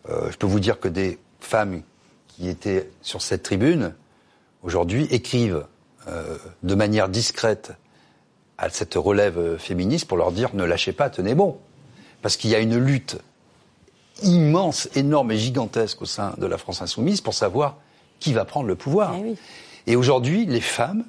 [0.10, 1.82] euh, je peux vous dire que des femmes
[2.28, 3.94] qui étaient sur cette tribune,
[4.64, 5.66] aujourd'hui, écrivent
[6.08, 7.74] euh, de manière discrète
[8.58, 11.58] à cette relève féministe pour leur dire ne lâchez pas, tenez bon.
[12.22, 13.18] Parce qu'il y a une lutte
[14.24, 17.78] immense, énorme et gigantesque au sein de la France insoumise pour savoir
[18.20, 19.16] qui va prendre le pouvoir.
[19.16, 19.36] Eh
[19.88, 21.06] et aujourd'hui, les femmes,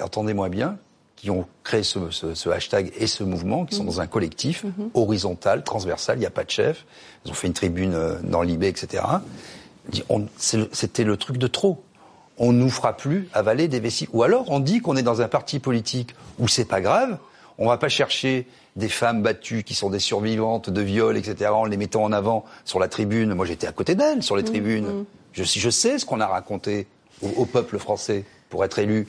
[0.00, 0.78] entendez-moi bien,
[1.20, 3.90] qui ont créé ce, hashtag et ce mouvement, qui sont mhm.
[3.90, 4.90] dans un collectif mhm.
[4.94, 6.86] horizontal, transversal, il n'y a pas de chef.
[7.26, 9.04] Ils ont fait une tribune euh, dans l'IB, etc.
[10.38, 11.82] C'était le truc de trop.
[12.38, 14.08] On nous fera plus avaler des vessies.
[14.14, 17.18] Ou alors on dit qu'on est dans un parti politique où c'est pas grave.
[17.58, 18.46] On va pas chercher
[18.76, 21.50] des femmes battues qui sont des survivantes de viols, etc.
[21.50, 23.34] en les mettant en avant sur la tribune.
[23.34, 24.48] Moi j'étais à côté d'elles sur les mhm.
[24.48, 25.04] tribunes.
[25.34, 26.86] Je, je sais ce qu'on a raconté
[27.20, 29.06] au, peuple français pour être élu.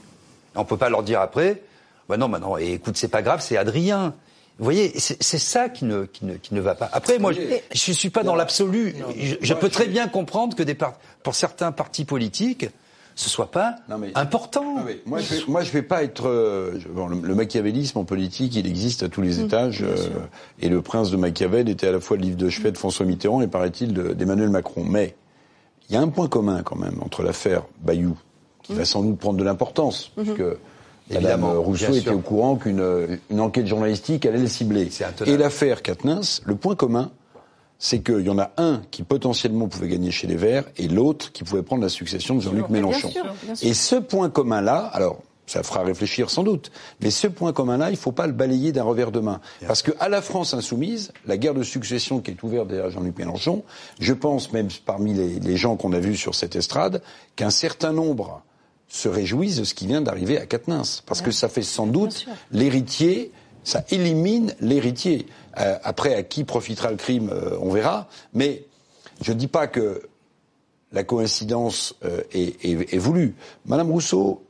[0.55, 1.61] On peut pas leur dire après,
[2.09, 4.13] bah non, bah non, et écoute, c'est pas grave, c'est Adrien.
[4.57, 6.89] Vous voyez, c'est ça qui ne, qui, ne, qui ne va pas.
[6.93, 8.95] Après, moi, je ne suis pas dans l'absolu.
[9.41, 10.77] Je, peux très bien comprendre que des
[11.23, 12.67] pour certains partis politiques,
[13.15, 13.77] ce soit pas
[14.15, 14.85] important.
[15.05, 16.27] moi, je vais, moi, je vais pas être.
[16.27, 19.81] Euh, le, machiavélisme en politique, il existe à tous les mmh, étages.
[19.83, 19.95] Euh,
[20.59, 23.05] et le prince de Machiavel était à la fois le livre de chevet de François
[23.05, 24.83] Mitterrand et, paraît-il, d'Emmanuel Macron.
[24.83, 25.15] Mais
[25.89, 28.17] il y a un point commun quand même entre l'affaire Bayou,
[28.63, 28.85] qui va mmh.
[28.85, 30.21] sans doute prendre de l'importance, mmh.
[30.21, 30.43] puisque
[31.13, 34.89] Madame Rousseau était au courant qu'une une enquête journalistique allait le cibler.
[35.25, 37.11] Et l'affaire Katnins, le point commun,
[37.79, 41.31] c'est qu'il y en a un qui potentiellement pouvait gagner chez les Verts et l'autre
[41.31, 43.09] qui pouvait prendre la succession de Jean-Luc Mélenchon.
[43.63, 46.71] Et ce point commun-là, alors ça fera réfléchir sans doute.
[47.01, 49.41] Mais ce point commun-là, il ne faut pas le balayer d'un revers de main.
[49.67, 53.63] Parce qu'à la France insoumise, la guerre de succession qui est ouverte derrière Jean-Luc Mélenchon,
[53.99, 57.01] je pense même parmi les, les gens qu'on a vus sur cette estrade,
[57.35, 58.43] qu'un certain nombre
[58.91, 61.01] se réjouissent de ce qui vient d'arriver à Quatennens.
[61.05, 63.31] Parce que ça fait sans doute l'héritier,
[63.63, 65.27] ça élimine l'héritier.
[65.59, 68.09] Euh, après, à qui profitera le crime, euh, on verra.
[68.33, 68.65] Mais
[69.21, 70.01] je ne dis pas que
[70.91, 73.35] la coïncidence euh, est, est, est, voulue.
[73.65, 74.43] Madame Rousseau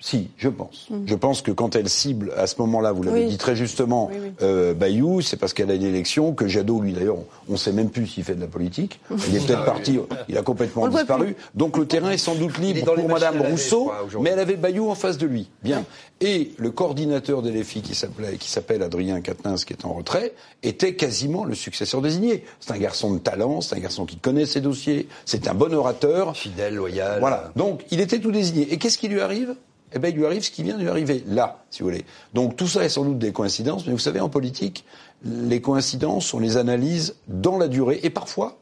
[0.00, 0.86] si, je pense.
[0.90, 1.04] Mm.
[1.06, 4.10] Je pense que quand elle cible, à ce moment-là, vous l'avez dit très justement,
[4.42, 7.16] Euh, Bayou, c'est parce qu'elle a une élection, que Jadot, lui d'ailleurs,
[7.48, 9.00] on ne sait même plus s'il fait de la politique.
[9.28, 11.34] Il est peut-être parti, il a complètement disparu.
[11.54, 13.90] Donc le terrain est sans doute libre pour Madame Rousseau,
[14.20, 15.48] mais elle avait Bayou en face de lui.
[15.62, 15.84] Bien.
[16.20, 20.32] Et le coordinateur de l'EFI, qui s'appelait, qui s'appelle Adrien Quatennens, qui est en retrait,
[20.62, 22.44] était quasiment le successeur désigné.
[22.60, 25.72] C'est un garçon de talent, c'est un garçon qui connaît ses dossiers, c'est un bon
[25.72, 26.36] orateur.
[26.36, 27.20] Fidèle, loyal.
[27.20, 27.52] Voilà.
[27.54, 28.72] Donc, il était tout désigné.
[28.72, 29.54] Et qu'est-ce qui lui arrive?
[29.92, 32.04] Eh bien, il lui arrive ce qui vient de lui arriver là, si vous voulez.
[32.34, 34.84] Donc tout ça est sans doute des coïncidences, mais vous savez, en politique,
[35.24, 38.58] les coïncidences, on les analyse dans la durée, et parfois,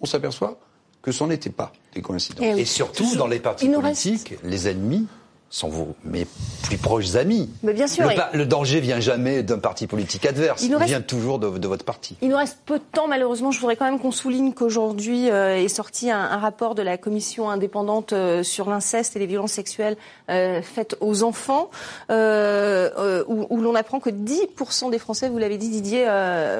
[0.00, 0.58] on s'aperçoit
[1.02, 2.58] que ce n'était pas des coïncidences.
[2.58, 5.06] Et, surtout, dans les partis politiques, les ennemis
[5.50, 6.26] sont vos mes
[6.62, 7.50] plus proches amis.
[7.64, 8.08] Mais bien sûr.
[8.32, 10.62] Le, danger vient jamais d'un parti politique adverse.
[10.62, 12.16] Il, vient toujours de, votre parti.
[12.22, 13.50] Il nous reste peu de temps, malheureusement.
[13.50, 17.50] Je voudrais quand même qu'on souligne qu'aujourd'hui euh, est sorti un, rapport de la commission
[17.50, 19.96] indépendante euh, sur l'inceste et les violences sexuelles
[20.30, 21.70] euh, faites aux enfants,
[22.08, 26.06] où, où l'on apprend que 10% des Français, vous l'avez dit Didier,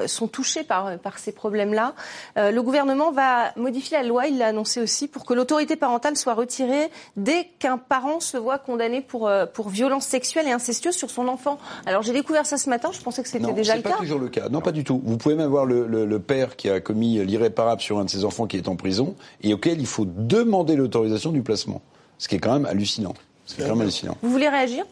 [0.07, 1.93] sont touchés par, par ces problèmes-là.
[2.35, 6.33] le gouvernement va modifier la loi, il l'a annoncé aussi, pour que l'autorité parentale soit
[6.33, 11.09] retirée dès qu'un parent se voit condamné pour, euh, pour violence sexuelle et incestueuse sur
[11.09, 11.59] son enfant.
[11.85, 13.89] Alors j'ai découvert ça ce matin, je pensais que c'était déjà le cas.
[13.89, 14.49] Non, c'est pas toujours le cas.
[14.49, 15.01] Non, pas du tout.
[15.03, 18.25] Vous pouvez même avoir le, le, père qui a commis l'irréparable sur un de ses
[18.25, 21.81] enfants qui est en prison et auquel il faut demander l'autorisation du placement.
[22.17, 23.13] Ce qui est quand même hallucinant.
[23.45, 24.17] Ce qui est quand même hallucinant.
[24.21, 24.85] Vous voulez réagir?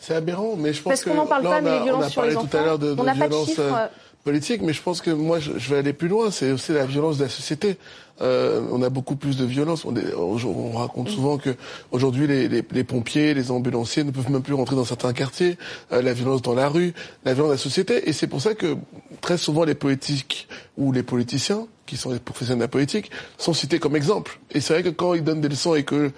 [0.00, 2.34] C'est aberrant, mais je pense Parce qu'on n'en parle pas, mais les violences sur les
[2.34, 2.46] enfants.
[2.46, 3.86] tout à l'heure de, de violence euh,
[4.24, 6.30] politique, mais je pense que moi, je vais aller plus loin.
[6.30, 7.76] C'est aussi la violence de la société.
[8.20, 9.84] Euh, on a beaucoup plus de violence.
[9.84, 11.12] On, on, raconte mm.
[11.12, 11.56] souvent que
[11.90, 15.56] aujourd'hui les, les, les, pompiers, les ambulanciers ne peuvent même plus rentrer dans certains quartiers.
[15.92, 16.92] Euh, la violence dans la rue,
[17.24, 18.08] la violence de la société.
[18.08, 18.76] Et c'est pour ça que
[19.20, 23.52] très souvent les politiques ou les politiciens qui sont les professionnels de la politique, sont
[23.52, 24.38] cités comme exemple.
[24.52, 26.10] Et c'est vrai que quand ils donnent des leçons et que euh,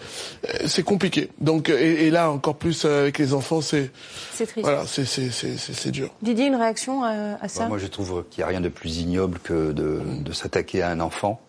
[0.67, 1.31] c'est compliqué.
[1.41, 3.91] Donc et, et, là encore plus euh, avec les enfants, c'est
[4.35, 4.67] c'est triste.
[4.67, 6.11] Voilà, c'est c'est c'est dur.
[6.21, 7.69] Didier, une réaction à, à ça?
[7.69, 10.91] Moi, je trouve qu'il n'y a rien de plus ignoble que de, de s'attaquer à
[10.91, 11.41] un enfant.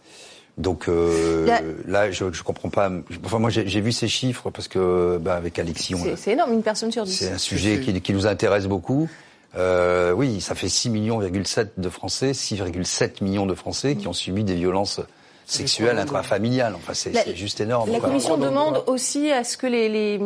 [0.57, 1.47] Donc euh,
[1.87, 2.91] là, je, je comprends pas.
[3.25, 6.91] Enfin, moi, j'ai vu ces chiffres parce que, bah, avec Alexis, c'est énorme, une personne
[6.91, 7.15] sur dix.
[7.15, 9.09] C'est un sujet qui, qui, nous intéresse beaucoup.
[9.55, 14.43] Euh, oui, ça fait 6 millions,7 de Français, 6,7 millions de Français qui ont subi
[14.43, 14.99] des violences
[15.45, 16.75] sexuel intrafamilial.
[16.75, 17.91] Enfin, c'est juste énorme.
[17.91, 20.19] La Commission demande aussi à ce que les, les,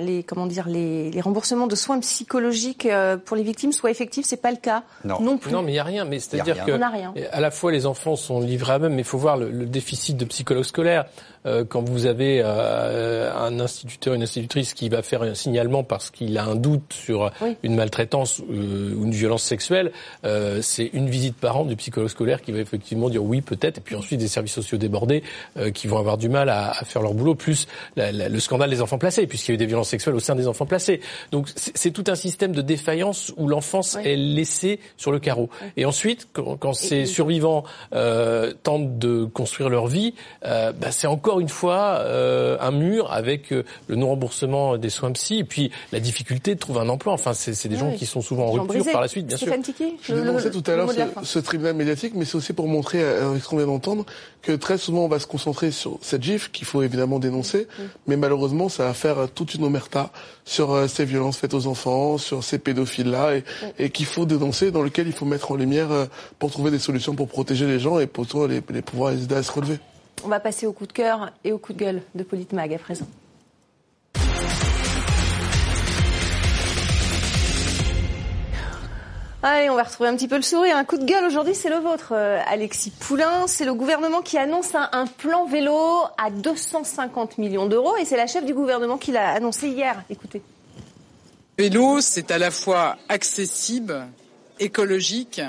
[0.00, 4.26] les comment dire les, les, remboursements de soins psychologiques euh, pour les victimes soient effectifs.
[4.26, 5.52] C'est pas le cas non, non plus.
[5.52, 6.04] Non, mais il y a rien.
[6.04, 9.18] Mais c'est-à-dire que à la fois les enfants sont livrés à eux-mêmes, mais il faut
[9.18, 11.06] voir le, le, déficit de psychologues scolaires.
[11.46, 16.10] Euh, quand vous avez euh, un instituteur, une institutrice qui va faire un signalement parce
[16.10, 17.30] qu'il a un doute sur
[17.62, 19.92] une maltraitance euh, ou une violence sexuelle,
[20.60, 23.80] c'est une visite par an du psychologue scolaire qui va effectivement dire oui peut-être, et
[23.80, 25.22] puis ensuite des services sociaux débordés
[25.56, 28.40] euh, qui vont avoir du mal à, à faire leur boulot, plus la, la, le
[28.40, 30.66] scandale des enfants placés, puisqu'il y a eu des violences sexuelles au sein des enfants
[30.66, 31.00] placés.
[31.32, 35.48] Donc c'est tout un système de défaillance où l'enfance est laissée sur le carreau.
[35.76, 37.64] Et ensuite, quand, quand ces survivants
[38.62, 43.64] tentent de construire leur vie, bah, c'est encore une fois euh, un mur avec euh,
[43.88, 47.12] le non-remboursement des soins psy et puis la difficulté de trouver un emploi.
[47.12, 49.74] Enfin, c'est des gens qui sont souvent en rupture par la suite, bien Stéphane sûr.
[49.74, 53.02] Tiki, Je dénonçais tout à l'heure ce, ce, tribunal médiatique, mais c'est aussi pour montrer,
[53.02, 54.04] avec ce qu'on vient d'entendre,
[54.46, 57.82] que très souvent on va se concentrer sur cette gifle qu'il faut évidemment dénoncer, mm.
[58.06, 60.10] mais malheureusement ça va faire toute une omerta
[60.44, 63.66] sur euh, ces violences faites aux enfants, sur ces pédophiles-là, et, mm.
[63.80, 66.06] et qu'il faut dénoncer, dans lequel il faut mettre en lumière euh,
[66.38, 69.42] pour trouver des solutions pour protéger les gens et pour les, les pouvoir aider à
[69.42, 69.78] se relever.
[70.24, 72.78] On va passer au coup de cœur et au coup de gueule de Politmag à
[72.78, 73.06] présent.
[79.46, 80.76] On va retrouver un petit peu le sourire.
[80.76, 83.46] Un coup de gueule aujourd'hui, c'est le vôtre, euh, Alexis Poulain.
[83.46, 85.76] C'est le gouvernement qui annonce un, un, plan vélo
[86.18, 90.02] à 250 millions d'euros et c'est la chef du gouvernement qui l'a annoncé hier.
[90.10, 90.42] Écoutez.
[91.56, 94.08] Vélo, c'est à la fois accessible,
[94.58, 95.40] écologique,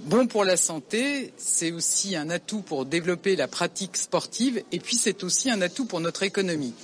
[0.00, 4.96] bon pour la santé, c'est aussi un atout pour développer la pratique sportive et puis
[4.96, 6.74] c'est aussi un atout pour notre économie.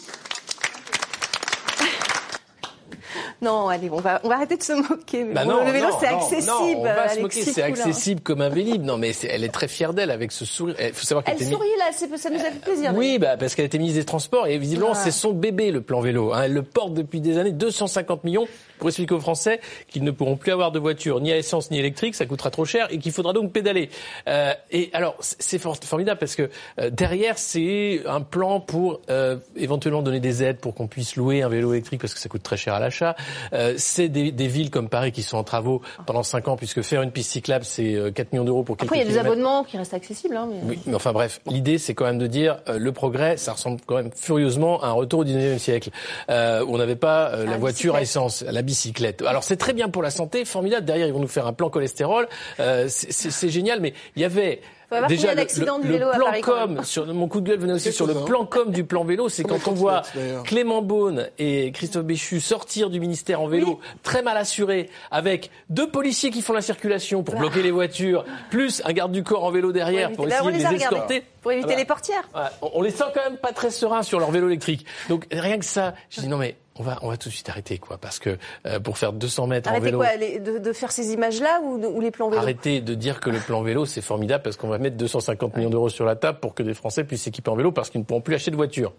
[3.43, 5.25] Non, allez, on va, on va arrêter de se moquer.
[5.25, 6.47] Bah bon, non, le vélo, c'est accessible.
[6.47, 8.83] Non, on va se moquer, c'est accessible comme un vélib.
[8.83, 10.77] Non, mais elle est très fière d'elle avec ce sourire.
[10.81, 12.93] Il faut savoir qu'elle Elle sourit là, ça nous a fait plaisir.
[12.95, 15.01] Oui, bah, parce qu'elle était ministre des Transports et visiblement, ah.
[15.03, 16.33] c'est son bébé, le plan vélo.
[16.33, 16.43] Hein.
[16.45, 18.47] Elle le porte depuis des années, 250 millions
[18.79, 21.79] pour expliquer aux Français qu'ils ne pourront plus avoir de voiture ni à essence ni
[21.79, 23.91] électrique, ça coûtera trop cher et qu'il faudra donc pédaler.
[24.29, 30.03] Euh, et alors c'est formidable parce que euh, derrière c'est un plan pour euh, éventuellement
[30.03, 32.57] donner des aides pour qu'on puisse louer un vélo électrique parce que ça coûte très
[32.57, 33.17] cher à l'achat.
[33.53, 36.83] Euh, c'est des, des, villes comme Paris qui sont en travaux pendant 5 ans puisque
[36.83, 39.19] faire une piste cyclable c'est 4 millions d'euros pour quelques Après il y a des
[39.19, 40.37] abonnements qui restent accessibles.
[40.37, 40.61] Hein, mais...
[40.69, 43.97] Oui, mais enfin bref, l'idée c'est quand même de dire le progrès, ça ressemble quand
[43.97, 45.91] même furieusement à un retour au 19e siècle
[46.29, 49.23] où on n'avait pas la Ah, voiture à essence, la bicyclette.
[49.23, 50.85] Alors c'est très bien pour la santé, formidable.
[50.85, 52.29] Derrière, ils vont nous faire un plan cholestérol.
[52.61, 54.61] Euh, c'est génial, mais il y avait
[55.09, 57.59] Déjà, le, le, du vélo le plan à Paris, com, sur mon coup de gueule
[57.59, 60.03] venait aussi sur le plan com du plan vélo, c'est quand on voit
[60.45, 63.99] Clément Beaune et Christophe Béchu sortir du ministère en vélo, oui.
[64.05, 68.81] très mal assurés, avec deux policiers qui font la circulation pour bloquer les voitures, plus
[68.85, 71.25] un garde du corps en vélo derrière pour essayer de les, les escorter.
[71.43, 72.29] Pour éviter ah bah, les portières.
[72.63, 74.87] On les sent quand même pas très sereins sur leur vélo électrique.
[75.09, 77.49] Donc rien que ça, je dis non mais on va, on va tout de suite
[77.49, 79.99] arrêter, quoi, parce que euh, pour faire 200 mètres Arrêtez en vélo.
[79.99, 82.41] quoi les, de, de, faire ces images-là ou, ou, les plans vélo?
[82.41, 85.71] Arrêtez de dire que le plan vélo c'est formidable parce qu'on va mettre 250 millions
[85.71, 88.05] d'euros sur la table pour que des Français puissent s'équiper en vélo parce qu'ils ne
[88.05, 88.93] pourront plus acheter de voiture.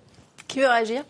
[0.48, 1.04] Qui veut réagir?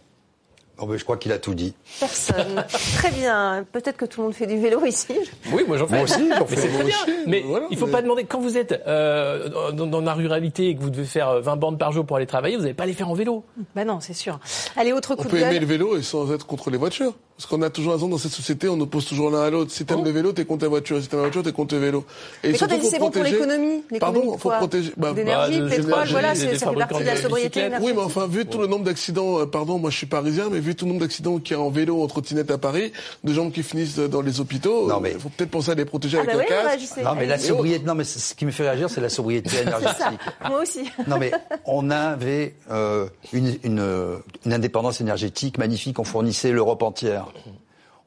[0.79, 1.73] Oh ben, je crois qu'il a tout dit.
[1.99, 2.63] Personne.
[2.97, 3.65] très bien.
[3.71, 5.15] Peut-être que tout le monde fait du vélo ici.
[5.51, 5.95] Oui, moi j'en fais.
[5.95, 6.55] Moi aussi, j'en fais.
[6.55, 6.95] Mais c'est très bien.
[7.03, 7.91] Aussi, mais voilà, il faut mais...
[7.93, 11.41] pas demander quand vous êtes euh, dans, dans, la ruralité et que vous devez faire
[11.41, 13.43] 20 bornes par jour pour aller travailler, vous n'allez pas les faire en vélo.
[13.75, 14.39] Bah non, c'est sûr.
[14.75, 15.49] Allez, autre coup on de peut gueule.
[15.49, 17.15] aimer le vélo et sans être contre les voitures.
[17.37, 19.71] Parce qu'on a toujours raison dans cette société, on oppose toujours l'un à l'autre.
[19.71, 20.05] Si t'aimes oh.
[20.05, 20.99] le vélo, t'es contre la voiture.
[20.99, 22.03] Si t'aimes la voiture, t'es contre le vélo.
[22.43, 24.91] Et mais quand t'as dit c'est bon pour l'économie, pardon, faut protéger.
[24.97, 27.87] Bah, d'énergie, bah, pétrole, voilà, ça fait partie de la sobriété énergétique.
[27.87, 30.59] Oui, mais enfin, vu tout le nombre d'accidents, euh, pardon, moi je suis parisien, mais
[30.67, 32.91] vu tout le nombre d'accidents qu'il y a en vélo, en trottinette à Paris,
[33.23, 35.13] de gens qui finissent dans les hôpitaux, non, mais...
[35.13, 37.03] il faut peut-être penser à les protéger ah avec bah un oui, casque.
[37.03, 40.19] Non, mais la sobriété, non, mais ce qui me fait réagir, c'est la sobriété énergétique.
[40.47, 40.89] Moi aussi.
[41.07, 41.31] Non, mais
[41.65, 47.27] on avait euh, une, une, une indépendance énergétique magnifique, on fournissait l'Europe entière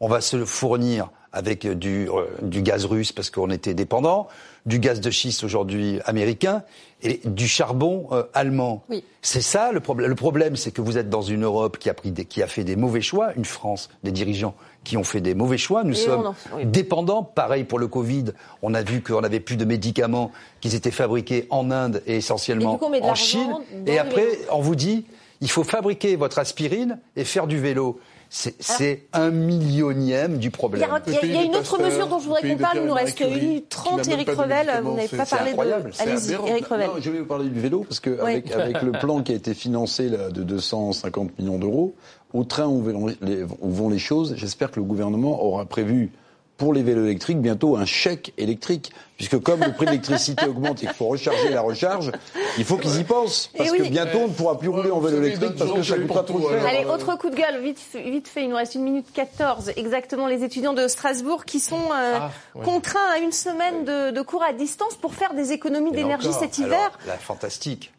[0.01, 4.27] on va se fournir avec du, euh, du gaz russe parce qu'on était dépendant,
[4.67, 6.63] du gaz de schiste aujourd'hui américain
[7.03, 8.85] et du charbon euh, allemand.
[8.89, 9.05] Oui.
[9.23, 10.09] C'est ça le problème.
[10.09, 12.47] Le problème, c'est que vous êtes dans une Europe qui a, pris des, qui a
[12.47, 14.55] fait des mauvais choix, une France, des dirigeants
[14.85, 15.85] qui ont fait des mauvais choix.
[15.85, 16.35] Nous et sommes en...
[16.57, 16.67] oui.
[16.67, 17.23] dépendants.
[17.23, 18.27] Pareil pour le Covid.
[18.63, 22.77] On a vu qu'on n'avait plus de médicaments qui étaient fabriqués en Inde et essentiellement
[22.77, 23.55] et coup, en Chine.
[23.87, 25.05] Et après, on vous dit,
[25.41, 28.01] il faut fabriquer votre aspirine et faire du vélo.
[28.31, 30.89] C'est un millionième du problème.
[31.07, 32.79] Il y a, il y a une autre mesure dont je voudrais qu'on parle.
[32.79, 34.09] Il nous reste une 30.
[34.09, 36.01] Eric Revel, vous n'avez pas parlé de.
[36.01, 36.87] Allez-y, Eric Revel.
[36.87, 38.31] Non, je vais vous parler du vélo parce que Oui.
[38.31, 41.95] avec, avec le plan qui a été financé là, de 250 millions d'euros,
[42.33, 46.13] au train où vont les, où vont les choses, j'espère que le gouvernement aura prévu
[46.61, 48.93] pour les vélos électriques bientôt un chèque électrique.
[49.17, 52.13] Puisque comme le prix de l'électricité augmente et qu'il faut recharger la recharge,
[52.59, 53.51] il faut qu'ils y pensent.
[53.57, 56.23] Parce que bientôt, on ne pourra plus rouler en vélo électrique parce que ça coûtera
[56.23, 56.65] trop cher.
[56.67, 59.73] Allez, autre coup de gueule, vite, vite fait, il nous reste une minute 14.
[59.77, 62.31] Exactement, les étudiants de Strasbourg qui sont euh, ah,
[62.63, 66.59] contraints à une semaine de, de, cours à distance pour faire des économies d'énergie cet
[66.59, 66.99] hiver.
[67.07, 67.91] Alors, fantastique.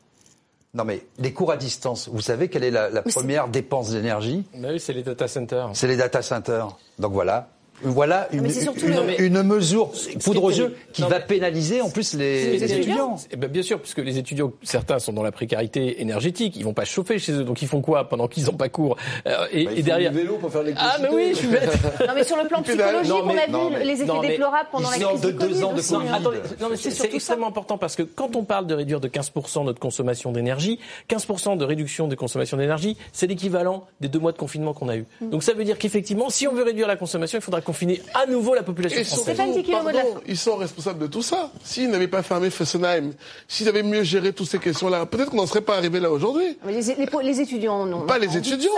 [0.74, 4.46] Non mais les cours à distance, vous savez quelle est la, la première dépense d'énergie?
[4.56, 5.72] Bah Oui, c'est les data centers.
[5.74, 6.78] C'est les data centers.
[6.98, 7.50] Donc voilà,
[7.84, 8.46] voilà une,
[9.20, 9.92] une, mesure
[10.24, 13.16] poudre aux yeux qui va pénaliser en plus les, étudiants.
[13.32, 16.74] Eh ben bien sûr, puisque les étudiants, certains sont dans la précarité énergiétique, ils vont
[16.74, 19.66] pas chauffer chez eux, donc ils font quoi pendant qu'ils n'ont pas cours euh, et,
[19.66, 20.12] bah, et derrière.
[20.12, 21.70] vélo pour faire Ah mais oui, je suis bête.
[22.00, 25.22] non mais sur le plan psychologique, on a vu les effets déplorables pendant la crise
[25.22, 26.10] de deux ans de Covid.
[26.60, 29.80] Non, mais c'est extrêmement important parce que quand on parle de réduire de 15% notre
[29.80, 30.80] consommation d'énergie,
[31.10, 34.98] 15% de réduction de consommation d'énergie, c'est l'équivalent des deux mois de confinement qu'on a
[34.98, 35.06] eu.
[35.22, 35.30] Mm.
[35.30, 38.26] Donc ça veut dire qu'effectivement, si on veut réduire la consommation, il faudra confiner à
[38.26, 39.40] nouveau la population française.
[40.28, 41.52] ils sont responsables de tout ça.
[41.64, 43.14] S'ils n'avaient pas fermé Fessenheim,
[43.48, 46.58] s'ils avaient mieux géré toutes ces questions-là, peut-être qu'on n'en serait pas arrivé là aujourd'hui.
[46.68, 48.02] Les, étudiants, non.
[48.02, 48.72] Pas les étudiants.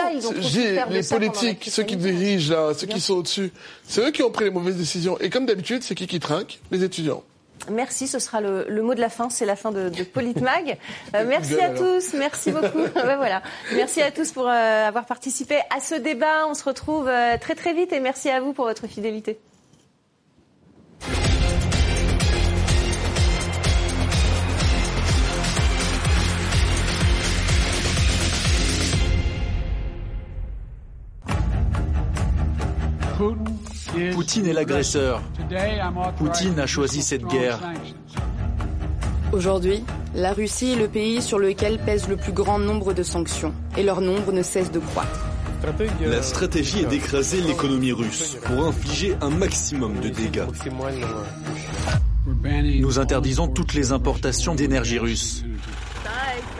[0.91, 3.51] les politiques, ceux qui dirigent là, ceux qui sont au-dessus.
[3.87, 5.17] C'est eux qui ont pris les mauvaises décisions.
[5.19, 6.59] Et comme d'habitude, c'est qui qui trinque?
[6.71, 7.23] Les étudiants.
[7.69, 10.77] Merci, ce sera le, mot de la fin, c'est la fin de, de Politmag.
[11.15, 12.83] Euh, merci à tous, merci beaucoup.
[12.95, 13.41] ben voilà.
[13.75, 16.47] Merci à tous pour euh, avoir participé à ce débat.
[16.47, 19.37] On se retrouve euh, très très vite et merci à vous pour votre fidélité.
[34.13, 35.21] Poutine est l'agresseur.
[36.17, 37.59] Poutine a choisi cette guerre.
[39.31, 39.83] Aujourd'hui,
[40.15, 43.83] la Russie est le pays sur lequel pèse le plus grand nombre de sanctions, et
[43.83, 45.25] leur nombre ne cesse de croître.
[46.05, 50.43] La stratégie est d'écraser l'économie russe pour infliger un maximum de dégâts.
[52.79, 55.43] Nous interdisons toutes les importations d'énergie russe.